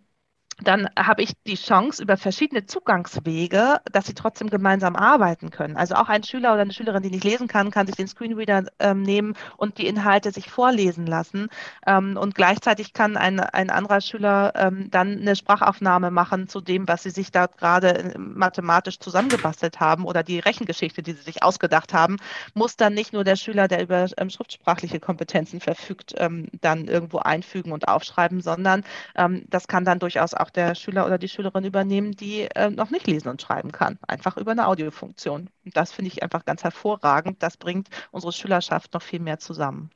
dann 0.63 0.89
habe 0.99 1.23
ich 1.23 1.33
die 1.47 1.57
Chance 1.57 2.03
über 2.03 2.17
verschiedene 2.17 2.67
Zugangswege, 2.67 3.81
dass 3.93 4.07
sie 4.07 4.15
trotzdem 4.15 4.51
gemeinsam 4.51 4.97
arbeiten 4.97 5.51
können. 5.51 5.77
Also 5.77 5.95
auch 5.95 6.09
ein 6.09 6.23
Schüler 6.23 6.53
oder 6.53 6.63
eine 6.63 6.73
Schülerin, 6.73 7.03
die 7.03 7.11
nicht 7.11 7.25
lesen 7.25 7.49
kann, 7.49 7.71
kann 7.71 7.87
sich 7.87 7.97
den 7.97 8.09
Screenreader 8.09 8.65
ähm, 8.79 9.03
nehmen 9.03 9.35
und 9.57 9.79
die 9.79 9.87
Inhalte 9.87 10.31
sich 10.31 10.51
vorlesen 10.51 11.07
lassen. 11.07 11.49
Ähm, 11.87 12.17
und 12.17 12.35
gleichzeitig 12.35 12.93
kann 12.93 13.17
ein, 13.17 13.41
ein 13.41 13.71
anderer 13.71 14.01
Schüler 14.01 14.53
ähm, 14.55 14.91
dann 14.91 15.21
eine 15.21 15.37
Sprachaufnahme 15.37 16.11
machen 16.11 16.49
zu 16.49 16.61
dem, 16.61 16.87
was 16.89 17.03
sie 17.03 17.11
sich 17.11 17.31
da 17.31 17.47
gerade 17.47 17.95
äh, 17.95 18.19
mathematisch 18.19 18.99
zusammengebastelt 18.99 19.81
haben 19.81 20.05
oder 20.05 20.23
die 20.23 20.39
Rechengeschichte, 20.39 21.03
die 21.03 21.13
sie 21.13 21.23
sich 21.23 21.43
ausgedacht 21.43 21.93
haben, 21.93 22.17
muss 22.55 22.77
dann 22.77 22.95
nicht 22.95 23.13
nur 23.13 23.25
der 23.25 23.37
Schüler, 23.37 23.69
der 23.69 23.83
über 23.83 24.07
ähm, 24.17 24.31
schriftsprachliche 24.31 25.01
Kompetenzen 25.01 25.61
verfügt, 25.61 26.15
ähm, 26.19 26.49
dann 26.61 26.87
irgendwo 26.87 27.19
einfügen 27.19 27.73
und 27.73 27.89
aufschreiben, 27.89 28.41
sondern 28.41 28.85
ähm, 29.17 29.45
das 29.49 29.69
kann 29.69 29.85
dann 29.85 29.99
durchaus 29.99 30.35
auch 30.35 30.44
auch 30.45 30.51
der 30.51 30.75
Schüler 30.75 31.07
oder 31.07 31.17
die 31.17 31.29
Schülerin 31.29 31.65
übernehmen, 31.65 32.13
die 32.13 32.43
äh, 32.55 32.71
noch 32.71 32.91
nicht 32.91 33.07
lesen 33.07 33.29
und 33.29 33.41
schreiben 33.41 33.73
kann, 33.73 33.99
einfach 34.07 34.37
über 34.37 34.53
eine 34.53 34.67
Audiofunktion. 34.67 35.49
Und 35.65 35.77
das 35.77 35.93
finde 35.93 36.11
ich 36.11 36.23
einfach 36.23 36.45
ganz 36.45 36.63
hervorragend. 36.63 37.43
Das 37.43 37.57
bringt 37.57 37.89
unsere 38.11 38.33
Schülerschaft 38.33 38.93
noch 38.93 39.03
viel 39.03 39.21
mehr 39.21 39.39
zusammen. 39.39 39.91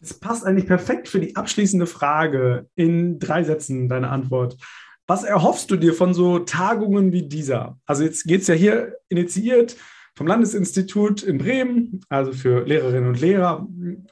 Es 0.00 0.14
passt 0.14 0.44
eigentlich 0.44 0.66
perfekt 0.66 1.08
für 1.08 1.18
die 1.18 1.34
abschließende 1.34 1.86
Frage 1.86 2.68
in 2.76 3.18
drei 3.18 3.42
Sätzen, 3.42 3.88
deine 3.88 4.10
Antwort. 4.10 4.56
Was 5.06 5.24
erhoffst 5.24 5.70
du 5.70 5.76
dir 5.76 5.94
von 5.94 6.14
so 6.14 6.38
Tagungen 6.40 7.12
wie 7.12 7.28
dieser? 7.28 7.78
Also 7.86 8.04
jetzt 8.04 8.24
geht 8.24 8.42
es 8.42 8.46
ja 8.46 8.54
hier 8.54 8.96
initiiert 9.08 9.76
vom 10.14 10.26
Landesinstitut 10.26 11.22
in 11.22 11.38
Bremen, 11.38 12.00
also 12.08 12.32
für 12.32 12.64
Lehrerinnen 12.64 13.08
und 13.08 13.20
Lehrer. 13.20 13.66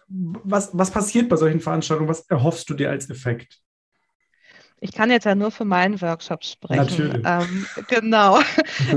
Was, 0.08 0.70
was 0.72 0.90
passiert 0.90 1.28
bei 1.28 1.36
solchen 1.36 1.60
Veranstaltungen? 1.60 2.08
Was 2.08 2.26
erhoffst 2.28 2.68
du 2.68 2.74
dir 2.74 2.90
als 2.90 3.08
Effekt? 3.08 3.61
Ich 4.82 4.90
kann 4.90 5.12
jetzt 5.12 5.26
ja 5.26 5.36
nur 5.36 5.52
für 5.52 5.64
meinen 5.64 6.02
Workshop 6.02 6.42
sprechen. 6.42 6.76
Natürlich. 6.76 7.22
Ähm, 7.24 7.66
genau. 7.86 8.40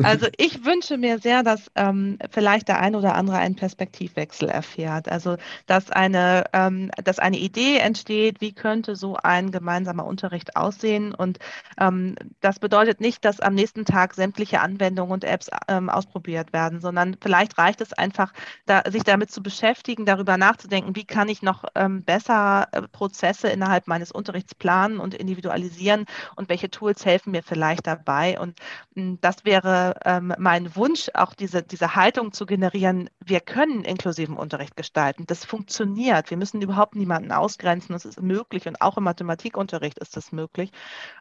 Also 0.03 0.27
ich 0.37 0.65
wünsche 0.65 0.97
mir 0.97 1.19
sehr, 1.19 1.43
dass 1.43 1.71
ähm, 1.75 2.17
vielleicht 2.31 2.67
der 2.67 2.79
ein 2.79 2.95
oder 2.95 3.15
andere 3.15 3.37
einen 3.37 3.55
Perspektivwechsel 3.55 4.49
erfährt. 4.49 5.09
Also 5.09 5.37
dass 5.67 5.91
eine, 5.91 6.45
ähm, 6.53 6.89
dass 7.03 7.19
eine 7.19 7.37
Idee 7.37 7.77
entsteht, 7.77 8.41
wie 8.41 8.53
könnte 8.53 8.95
so 8.95 9.15
ein 9.21 9.51
gemeinsamer 9.51 10.05
Unterricht 10.05 10.55
aussehen. 10.55 11.13
Und 11.13 11.37
ähm, 11.79 12.15
das 12.41 12.59
bedeutet 12.59 12.99
nicht, 12.99 13.23
dass 13.25 13.39
am 13.39 13.53
nächsten 13.53 13.85
Tag 13.85 14.15
sämtliche 14.15 14.61
Anwendungen 14.61 15.11
und 15.13 15.23
Apps 15.23 15.49
ähm, 15.67 15.89
ausprobiert 15.89 16.51
werden, 16.51 16.81
sondern 16.81 17.15
vielleicht 17.21 17.57
reicht 17.57 17.81
es 17.81 17.93
einfach, 17.93 18.33
da, 18.65 18.83
sich 18.89 19.03
damit 19.03 19.31
zu 19.31 19.43
beschäftigen, 19.43 20.05
darüber 20.05 20.37
nachzudenken, 20.37 20.95
wie 20.95 21.05
kann 21.05 21.29
ich 21.29 21.41
noch 21.41 21.63
ähm, 21.75 22.03
besser 22.03 22.67
äh, 22.71 22.81
Prozesse 22.87 23.49
innerhalb 23.49 23.87
meines 23.87 24.11
Unterrichts 24.11 24.55
planen 24.55 24.99
und 24.99 25.13
individualisieren 25.13 25.74
organisieren 25.75 26.05
und 26.35 26.49
welche 26.49 26.69
Tools 26.69 27.05
helfen 27.05 27.31
mir 27.31 27.43
vielleicht 27.43 27.87
dabei. 27.87 28.39
Und 28.39 28.59
hm, 28.95 29.19
das 29.21 29.45
wäre 29.45 29.95
ähm, 30.05 30.33
mein 30.37 30.75
Wunsch, 30.75 31.09
auch 31.13 31.33
diese, 31.33 31.63
diese 31.63 31.95
Haltung 31.95 32.31
zu 32.31 32.45
generieren, 32.45 33.09
wir 33.23 33.39
können 33.39 33.83
inklusiven 33.83 34.37
Unterricht 34.37 34.75
gestalten. 34.75 35.25
Das 35.27 35.45
funktioniert. 35.45 36.29
Wir 36.29 36.37
müssen 36.37 36.61
überhaupt 36.61 36.95
niemanden 36.95 37.31
ausgrenzen. 37.31 37.93
Das 37.93 38.05
ist 38.05 38.21
möglich 38.21 38.67
und 38.67 38.81
auch 38.81 38.97
im 38.97 39.03
Mathematikunterricht 39.03 39.99
ist 39.99 40.15
das 40.15 40.31
möglich. 40.31 40.71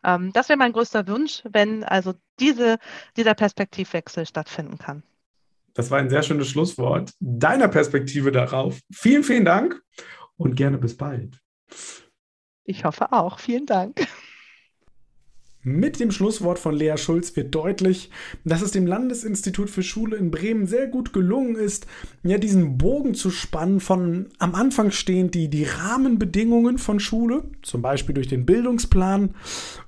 Ähm, 0.05 0.33
das 0.33 0.49
wäre 0.49 0.59
mein 0.59 0.73
größter 0.73 1.07
Wunsch, 1.09 1.43
wenn 1.45 1.85
also 1.85 2.15
diese, 2.41 2.79
dieser 3.17 3.35
Perspektivwechsel 3.35 4.27
stattfinden 4.27 4.79
kann. 4.79 5.03
Das 5.75 5.91
war 5.91 5.99
ein 5.99 6.09
sehr 6.09 6.23
schönes 6.23 6.49
Schlusswort 6.49 7.13
deiner 7.19 7.67
Perspektive 7.67 8.31
darauf. 8.31 8.79
Vielen, 8.93 9.25
vielen 9.25 9.45
Dank 9.45 9.83
und 10.37 10.55
gerne 10.55 10.79
bis 10.79 10.97
bald. 10.97 11.41
Ich 12.65 12.85
hoffe 12.85 13.13
auch. 13.13 13.39
Vielen 13.39 13.67
Dank. 13.67 14.07
Mit 15.67 15.99
dem 15.99 16.11
Schlusswort 16.11 16.59
von 16.59 16.77
Lea 16.77 16.99
Schulz 16.99 17.35
wird 17.37 17.55
deutlich, 17.55 18.11
dass 18.45 18.61
es 18.61 18.73
dem 18.73 18.87
Landesinstitut 18.87 19.71
für 19.71 19.83
Schule 19.83 20.17
in 20.19 20.31
Bremen 20.31 20.67
sehr 20.67 20.89
gut 20.89 21.15
gelungen 21.15 21.57
ist, 21.57 21.87
ja 22.23 22.37
diesen 22.37 22.77
Bogen 22.77 23.15
zu 23.15 23.31
spannen 23.31 23.81
von 23.81 24.27
am 24.39 24.55
Anfang 24.55 24.91
stehend 24.91 25.35
die, 25.35 25.49
die 25.49 25.65
Rahmenbedingungen 25.65 26.77
von 26.77 27.01
Schule, 27.01 27.45
zum 27.63 27.81
Beispiel 27.81 28.15
durch 28.15 28.29
den 28.29 28.45
Bildungsplan, 28.45 29.35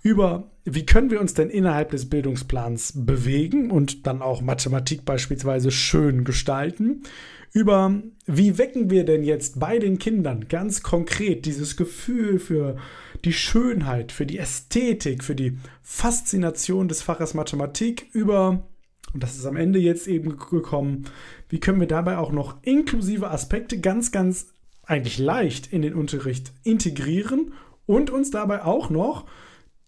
über 0.03 0.51
wie 0.65 0.87
können 0.87 1.11
wir 1.11 1.21
uns 1.21 1.35
denn 1.35 1.51
innerhalb 1.51 1.91
des 1.91 2.09
Bildungsplans 2.09 2.95
bewegen 3.05 3.71
und 3.71 4.07
dann 4.07 4.23
auch 4.23 4.41
Mathematik 4.41 5.05
beispielsweise 5.05 5.71
schön 5.71 6.25
gestalten, 6.25 7.03
über 7.53 8.03
wie 8.25 8.57
wecken 8.57 8.89
wir 8.89 9.05
denn 9.05 9.23
jetzt 9.23 9.61
bei 9.61 9.79
den 9.79 9.99
Kindern 9.99 10.49
ganz 10.49 10.83
konkret 10.83 11.45
dieses 11.45 11.77
Gefühl 11.77 12.39
für 12.39 12.79
die 13.27 13.33
Schönheit, 13.33 14.13
für 14.13 14.25
die 14.25 14.39
Ästhetik, 14.39 15.25
für 15.25 15.35
die 15.35 15.59
Faszination 15.83 16.89
des 16.89 17.03
Faches 17.03 17.35
Mathematik 17.35 18.07
über, 18.13 18.67
und 19.13 19.23
das 19.23 19.37
ist 19.37 19.47
am 19.47 19.57
Ende 19.57 19.79
jetzt 19.79 20.07
eben 20.07 20.39
gekommen, 20.39 21.05
wie 21.49 21.61
können 21.61 21.81
wir 21.81 21.89
dabei 21.89 22.19
auch 22.19 22.33
noch 22.33 22.63
inklusive 22.63 23.31
Aspekte 23.31 23.81
ganz, 23.81 24.13
ganz 24.13 24.55
eigentlich 24.85 25.19
leicht 25.19 25.73
in 25.73 25.83
den 25.83 25.95
Unterricht 25.95 26.53
integrieren 26.63 27.53
und 27.85 28.11
uns 28.11 28.31
dabei 28.31 28.65
auch 28.65 28.91
noch 28.91 29.27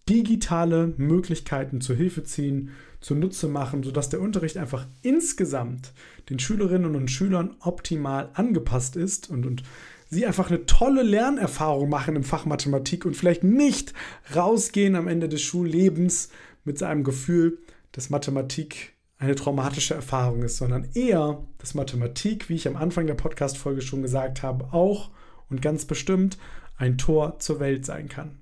digitale 0.09 0.93
Möglichkeiten 0.97 1.79
zur 1.79 1.95
Hilfe 1.95 2.23
ziehen, 2.23 2.71
zunutze 2.99 3.47
machen, 3.47 3.83
sodass 3.83 4.09
der 4.09 4.19
Unterricht 4.19 4.57
einfach 4.57 4.85
insgesamt 5.01 5.93
den 6.29 6.39
Schülerinnen 6.39 6.95
und 6.95 7.09
Schülern 7.09 7.55
optimal 7.61 8.31
angepasst 8.33 8.97
ist 8.97 9.29
und, 9.29 9.45
und 9.45 9.63
sie 10.09 10.25
einfach 10.25 10.49
eine 10.49 10.65
tolle 10.65 11.03
Lernerfahrung 11.03 11.89
machen 11.89 12.15
im 12.15 12.23
Fach 12.23 12.45
Mathematik 12.45 13.05
und 13.05 13.15
vielleicht 13.15 13.43
nicht 13.43 13.93
rausgehen 14.35 14.95
am 14.95 15.07
Ende 15.07 15.29
des 15.29 15.41
Schullebens 15.41 16.29
mit 16.63 16.77
seinem 16.77 17.03
Gefühl, 17.03 17.59
dass 17.91 18.09
Mathematik 18.09 18.93
eine 19.17 19.35
traumatische 19.35 19.93
Erfahrung 19.93 20.43
ist, 20.43 20.57
sondern 20.57 20.87
eher, 20.93 21.43
dass 21.57 21.73
Mathematik, 21.73 22.49
wie 22.49 22.55
ich 22.55 22.67
am 22.67 22.77
Anfang 22.77 23.05
der 23.05 23.15
Podcast-Folge 23.15 23.81
schon 23.81 24.01
gesagt 24.01 24.43
habe, 24.43 24.73
auch 24.73 25.11
und 25.49 25.61
ganz 25.61 25.85
bestimmt 25.85 26.37
ein 26.77 26.97
Tor 26.97 27.39
zur 27.39 27.59
Welt 27.59 27.85
sein 27.85 28.07
kann. 28.07 28.39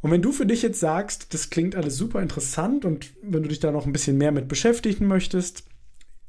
Und 0.00 0.10
wenn 0.10 0.22
du 0.22 0.32
für 0.32 0.46
dich 0.46 0.62
jetzt 0.62 0.80
sagst, 0.80 1.34
das 1.34 1.50
klingt 1.50 1.76
alles 1.76 1.96
super 1.96 2.22
interessant 2.22 2.86
und 2.86 3.12
wenn 3.22 3.42
du 3.42 3.50
dich 3.50 3.60
da 3.60 3.70
noch 3.70 3.84
ein 3.84 3.92
bisschen 3.92 4.16
mehr 4.16 4.32
mit 4.32 4.48
beschäftigen 4.48 5.06
möchtest, 5.06 5.64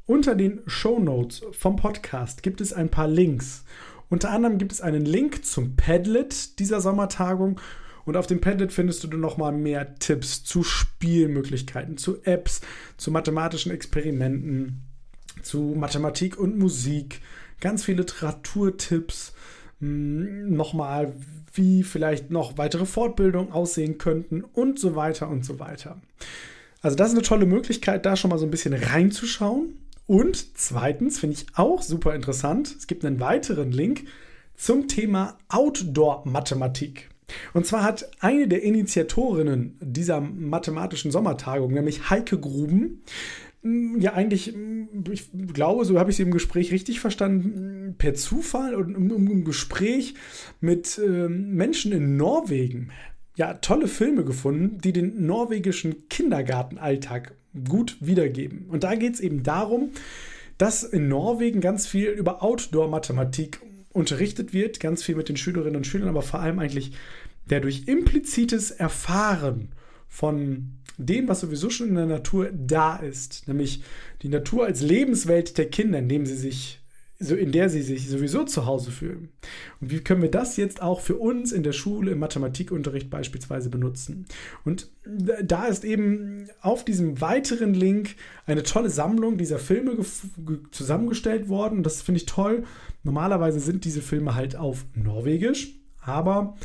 unter 0.05 0.35
den 0.35 0.59
Show 0.65 0.99
Notes 0.99 1.41
vom 1.51 1.77
Podcast 1.77 2.43
gibt 2.43 2.59
es 2.59 2.73
ein 2.73 2.89
paar 2.89 3.07
Links. 3.07 3.63
Unter 4.11 4.29
anderem 4.29 4.57
gibt 4.57 4.73
es 4.73 4.81
einen 4.81 5.05
Link 5.05 5.45
zum 5.45 5.77
Padlet 5.77 6.59
dieser 6.59 6.81
Sommertagung 6.81 7.61
und 8.03 8.17
auf 8.17 8.27
dem 8.27 8.41
Padlet 8.41 8.73
findest 8.73 9.05
du 9.05 9.07
noch 9.07 9.37
mal 9.37 9.53
mehr 9.53 9.95
Tipps 9.95 10.43
zu 10.43 10.63
Spielmöglichkeiten, 10.63 11.95
zu 11.95 12.21
Apps, 12.23 12.59
zu 12.97 13.09
mathematischen 13.09 13.71
Experimenten, 13.71 14.81
zu 15.41 15.75
Mathematik 15.77 16.37
und 16.37 16.59
Musik, 16.59 17.21
ganz 17.61 17.85
viele 17.85 18.01
Literaturtipps, 18.01 19.33
hm, 19.79 20.53
nochmal, 20.53 21.13
wie 21.53 21.83
vielleicht 21.83 22.31
noch 22.31 22.57
weitere 22.57 22.85
Fortbildungen 22.85 23.53
aussehen 23.53 23.97
könnten 23.97 24.43
und 24.43 24.77
so 24.77 24.93
weiter 24.97 25.29
und 25.29 25.45
so 25.45 25.57
weiter. 25.59 26.01
Also 26.81 26.97
das 26.97 27.11
ist 27.11 27.15
eine 27.17 27.25
tolle 27.25 27.45
Möglichkeit, 27.45 28.05
da 28.05 28.17
schon 28.17 28.29
mal 28.29 28.39
so 28.39 28.45
ein 28.45 28.51
bisschen 28.51 28.73
reinzuschauen. 28.73 29.77
Und 30.11 30.57
zweitens 30.57 31.19
finde 31.19 31.37
ich 31.37 31.45
auch 31.55 31.81
super 31.81 32.13
interessant, 32.13 32.75
es 32.77 32.85
gibt 32.85 33.05
einen 33.05 33.21
weiteren 33.21 33.71
Link 33.71 34.07
zum 34.57 34.89
Thema 34.89 35.37
Outdoor-Mathematik. 35.47 37.09
Und 37.53 37.65
zwar 37.65 37.83
hat 37.83 38.11
eine 38.19 38.49
der 38.49 38.61
Initiatorinnen 38.61 39.77
dieser 39.79 40.19
mathematischen 40.19 41.11
Sommertagung, 41.11 41.71
nämlich 41.71 42.09
Heike 42.09 42.37
Gruben, 42.37 43.03
ja 43.63 44.11
eigentlich, 44.11 44.53
ich 45.09 45.29
glaube, 45.53 45.85
so 45.85 45.97
habe 45.97 46.09
ich 46.09 46.17
sie 46.17 46.23
im 46.23 46.31
Gespräch 46.31 46.73
richtig 46.73 46.99
verstanden, 46.99 47.95
per 47.97 48.13
Zufall 48.13 48.75
und 48.75 48.93
im, 48.93 49.45
Gespräch 49.45 50.15
mit 50.59 50.97
äh, 50.97 51.29
Menschen 51.29 51.93
in 51.93 52.17
Norwegen 52.17 52.91
ja 53.37 53.53
tolle 53.53 53.87
Filme 53.87 54.25
gefunden, 54.25 54.79
die 54.79 54.91
den 54.91 55.25
norwegischen 55.25 56.09
Kindergartenalltag 56.09 57.33
gut 57.67 57.97
wiedergeben. 57.99 58.65
Und 58.69 58.83
da 58.83 58.95
geht 58.95 59.15
es 59.15 59.19
eben 59.19 59.43
darum, 59.43 59.91
dass 60.57 60.83
in 60.83 61.07
Norwegen 61.07 61.61
ganz 61.61 61.87
viel 61.87 62.09
über 62.09 62.43
Outdoor-Mathematik 62.43 63.59
unterrichtet 63.93 64.53
wird, 64.53 64.79
ganz 64.79 65.03
viel 65.03 65.15
mit 65.15 65.29
den 65.29 65.37
Schülerinnen 65.37 65.77
und 65.77 65.87
Schülern, 65.87 66.09
aber 66.09 66.21
vor 66.21 66.39
allem 66.39 66.59
eigentlich 66.59 66.93
der 67.49 67.59
durch 67.59 67.87
implizites 67.87 68.71
Erfahren 68.71 69.69
von 70.07 70.73
dem, 70.97 71.27
was 71.27 71.39
sowieso 71.39 71.69
schon 71.69 71.89
in 71.89 71.95
der 71.95 72.05
Natur 72.05 72.51
da 72.53 72.97
ist, 72.97 73.47
nämlich 73.47 73.81
die 74.21 74.29
Natur 74.29 74.65
als 74.65 74.81
Lebenswelt 74.81 75.57
der 75.57 75.69
Kinder, 75.69 75.99
in 75.99 76.09
dem 76.09 76.25
sie 76.25 76.35
sich 76.35 76.80
so 77.21 77.35
in 77.35 77.51
der 77.51 77.69
sie 77.69 77.83
sich 77.83 78.09
sowieso 78.09 78.43
zu 78.43 78.65
Hause 78.65 78.91
fühlen. 78.91 79.29
Und 79.79 79.91
wie 79.91 79.99
können 79.99 80.21
wir 80.21 80.31
das 80.31 80.57
jetzt 80.57 80.81
auch 80.81 80.99
für 81.01 81.15
uns 81.15 81.51
in 81.51 81.63
der 81.63 81.71
Schule 81.71 82.11
im 82.11 82.19
Mathematikunterricht 82.19 83.09
beispielsweise 83.09 83.69
benutzen? 83.69 84.25
Und 84.65 84.89
da 85.43 85.67
ist 85.67 85.85
eben 85.85 86.49
auf 86.61 86.83
diesem 86.83 87.21
weiteren 87.21 87.73
Link 87.73 88.15
eine 88.45 88.63
tolle 88.63 88.89
Sammlung 88.89 89.37
dieser 89.37 89.59
Filme 89.59 89.97
zusammengestellt 90.71 91.47
worden. 91.47 91.77
Und 91.77 91.83
das 91.83 92.01
finde 92.01 92.17
ich 92.17 92.25
toll. 92.25 92.63
Normalerweise 93.03 93.59
sind 93.59 93.85
diese 93.85 94.01
Filme 94.01 94.35
halt 94.35 94.55
auf 94.55 94.85
Norwegisch, 94.95 95.75
aber 96.01 96.55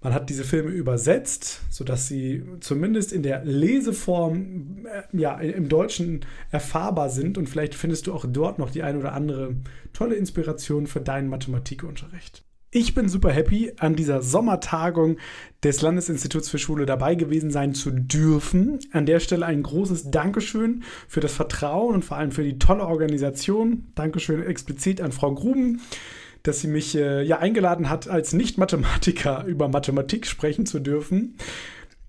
man 0.00 0.14
hat 0.14 0.30
diese 0.30 0.44
Filme 0.44 0.70
übersetzt, 0.70 1.62
sodass 1.70 2.06
sie 2.06 2.44
zumindest 2.60 3.12
in 3.12 3.22
der 3.22 3.44
Leseform 3.44 4.86
äh, 4.86 5.16
ja, 5.16 5.38
im 5.38 5.68
Deutschen 5.68 6.24
erfahrbar 6.50 7.10
sind 7.10 7.36
und 7.36 7.48
vielleicht 7.48 7.74
findest 7.74 8.06
du 8.06 8.14
auch 8.14 8.24
dort 8.28 8.58
noch 8.58 8.70
die 8.70 8.82
ein 8.82 8.96
oder 8.96 9.12
andere 9.12 9.56
tolle 9.92 10.14
Inspiration 10.14 10.86
für 10.86 11.00
deinen 11.00 11.28
Mathematikunterricht. 11.28 12.44
Ich 12.70 12.94
bin 12.94 13.08
super 13.08 13.32
happy, 13.32 13.72
an 13.78 13.96
dieser 13.96 14.20
Sommertagung 14.20 15.16
des 15.64 15.80
Landesinstituts 15.80 16.50
für 16.50 16.58
Schule 16.58 16.84
dabei 16.84 17.14
gewesen 17.14 17.50
sein 17.50 17.72
zu 17.72 17.90
dürfen. 17.90 18.78
An 18.92 19.06
der 19.06 19.20
Stelle 19.20 19.46
ein 19.46 19.62
großes 19.62 20.10
Dankeschön 20.10 20.82
für 21.08 21.20
das 21.20 21.32
Vertrauen 21.32 21.94
und 21.94 22.04
vor 22.04 22.18
allem 22.18 22.30
für 22.30 22.44
die 22.44 22.58
tolle 22.58 22.84
Organisation. 22.84 23.86
Dankeschön 23.94 24.42
explizit 24.42 25.00
an 25.00 25.12
Frau 25.12 25.34
Gruben 25.34 25.80
dass 26.48 26.60
sie 26.60 26.68
mich 26.68 26.96
äh, 26.96 27.22
ja 27.22 27.38
eingeladen 27.38 27.90
hat, 27.90 28.08
als 28.08 28.32
Nicht-Mathematiker 28.32 29.44
über 29.46 29.68
Mathematik 29.68 30.26
sprechen 30.26 30.66
zu 30.66 30.80
dürfen. 30.80 31.36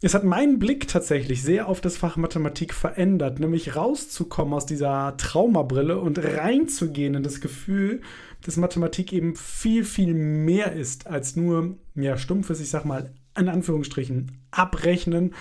Es 0.01 0.13
hat 0.13 0.23
meinen 0.23 0.59
Blick 0.59 0.87
tatsächlich 0.87 1.43
sehr 1.43 1.67
auf 1.67 1.81
das 1.81 1.97
Fach 1.97 2.15
Mathematik 2.15 2.73
verändert, 2.73 3.39
nämlich 3.39 3.75
rauszukommen 3.75 4.53
aus 4.53 4.65
dieser 4.65 5.17
Traumabrille 5.17 5.99
und 5.99 6.23
reinzugehen 6.23 7.15
in 7.15 7.23
das 7.23 7.41
Gefühl, 7.41 8.01
dass 8.43 8.55
Mathematik 8.55 9.11
eben 9.11 9.35
viel, 9.35 9.83
viel 9.83 10.13
mehr 10.13 10.71
ist 10.71 11.07
als 11.07 11.35
nur 11.35 11.77
ja, 11.95 12.17
stumpfes, 12.17 12.61
ich 12.61 12.69
sag 12.69 12.85
mal, 12.85 13.11
in 13.37 13.49
Anführungsstrichen, 13.49 14.31
abrechnen 14.51 15.35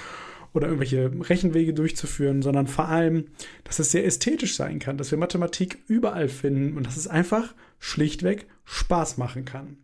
oder 0.52 0.66
irgendwelche 0.66 1.12
Rechenwege 1.28 1.72
durchzuführen, 1.72 2.42
sondern 2.42 2.66
vor 2.66 2.88
allem, 2.88 3.26
dass 3.62 3.78
es 3.78 3.92
sehr 3.92 4.04
ästhetisch 4.04 4.56
sein 4.56 4.80
kann, 4.80 4.98
dass 4.98 5.12
wir 5.12 5.18
Mathematik 5.18 5.78
überall 5.86 6.28
finden 6.28 6.76
und 6.76 6.84
dass 6.84 6.96
es 6.96 7.06
einfach 7.06 7.54
schlichtweg 7.78 8.48
Spaß 8.68 9.16
machen 9.16 9.44
kann. 9.44 9.78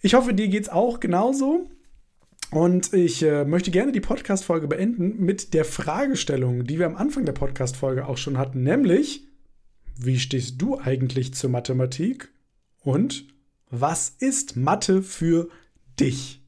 Ich 0.00 0.14
hoffe, 0.14 0.34
dir 0.34 0.48
geht 0.48 0.64
es 0.64 0.68
auch 0.68 1.00
genauso. 1.00 1.70
Und 2.50 2.92
ich 2.92 3.22
äh, 3.22 3.44
möchte 3.44 3.70
gerne 3.70 3.92
die 3.92 4.00
Podcast-Folge 4.00 4.68
beenden 4.68 5.24
mit 5.24 5.52
der 5.54 5.64
Fragestellung, 5.64 6.64
die 6.64 6.78
wir 6.78 6.86
am 6.86 6.96
Anfang 6.96 7.24
der 7.24 7.32
Podcast-Folge 7.32 8.06
auch 8.06 8.18
schon 8.18 8.38
hatten, 8.38 8.62
nämlich: 8.62 9.26
Wie 9.98 10.18
stehst 10.18 10.60
du 10.60 10.78
eigentlich 10.78 11.34
zur 11.34 11.50
Mathematik? 11.50 12.28
Und 12.80 13.26
was 13.68 14.10
ist 14.20 14.56
Mathe 14.56 15.02
für 15.02 15.48
dich? 15.98 16.40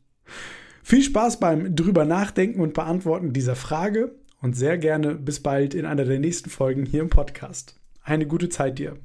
Viel 0.83 1.03
Spaß 1.03 1.41
beim 1.41 1.75
drüber 1.75 2.05
nachdenken 2.05 2.61
und 2.61 2.75
beantworten 2.75 3.33
dieser 3.33 3.57
Frage 3.57 4.15
und 4.41 4.57
sehr 4.57 4.79
gerne 4.79 5.17
bis 5.17 5.41
bald 5.41 5.75
in 5.75 5.85
einer 5.85 6.05
der 6.05 6.21
nächsten 6.21 6.49
Folgen 6.49 6.87
hier 6.87 7.03
im 7.03 7.11
Podcast. 7.11 7.75
Eine 8.03 8.27
gute 8.27 8.49
Zeit 8.49 8.79
dir. 8.79 8.97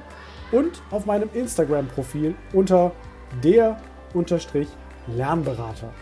und 0.50 0.83
auf 0.90 1.07
meinem 1.07 1.31
Instagram-Profil 1.33 2.35
unter 2.53 2.90
der 3.44 3.81
Lernberater. 5.07 5.92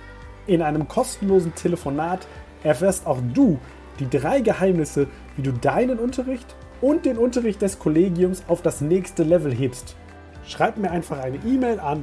In 0.47 0.63
einem 0.63 0.89
kostenlosen 0.89 1.55
Telefonat 1.55 2.27
erfährst 2.63 3.07
auch 3.07 3.19
du 3.35 3.59
die 3.99 4.09
drei 4.09 4.41
Geheimnisse, 4.41 5.09
wie 5.37 5.43
du 5.43 5.53
deinen 5.53 5.99
Unterricht 5.99 6.57
und 6.81 7.05
den 7.05 7.19
Unterricht 7.19 7.61
des 7.61 7.79
Kollegiums 7.79 8.45
auf 8.49 8.63
das 8.63 8.81
nächste 8.81 9.25
Level 9.25 9.53
hebst. 9.53 9.95
Schreib 10.47 10.79
mir 10.79 10.91
einfach 10.91 11.19
eine 11.19 11.37
E-Mail 11.37 11.81
an 11.81 12.03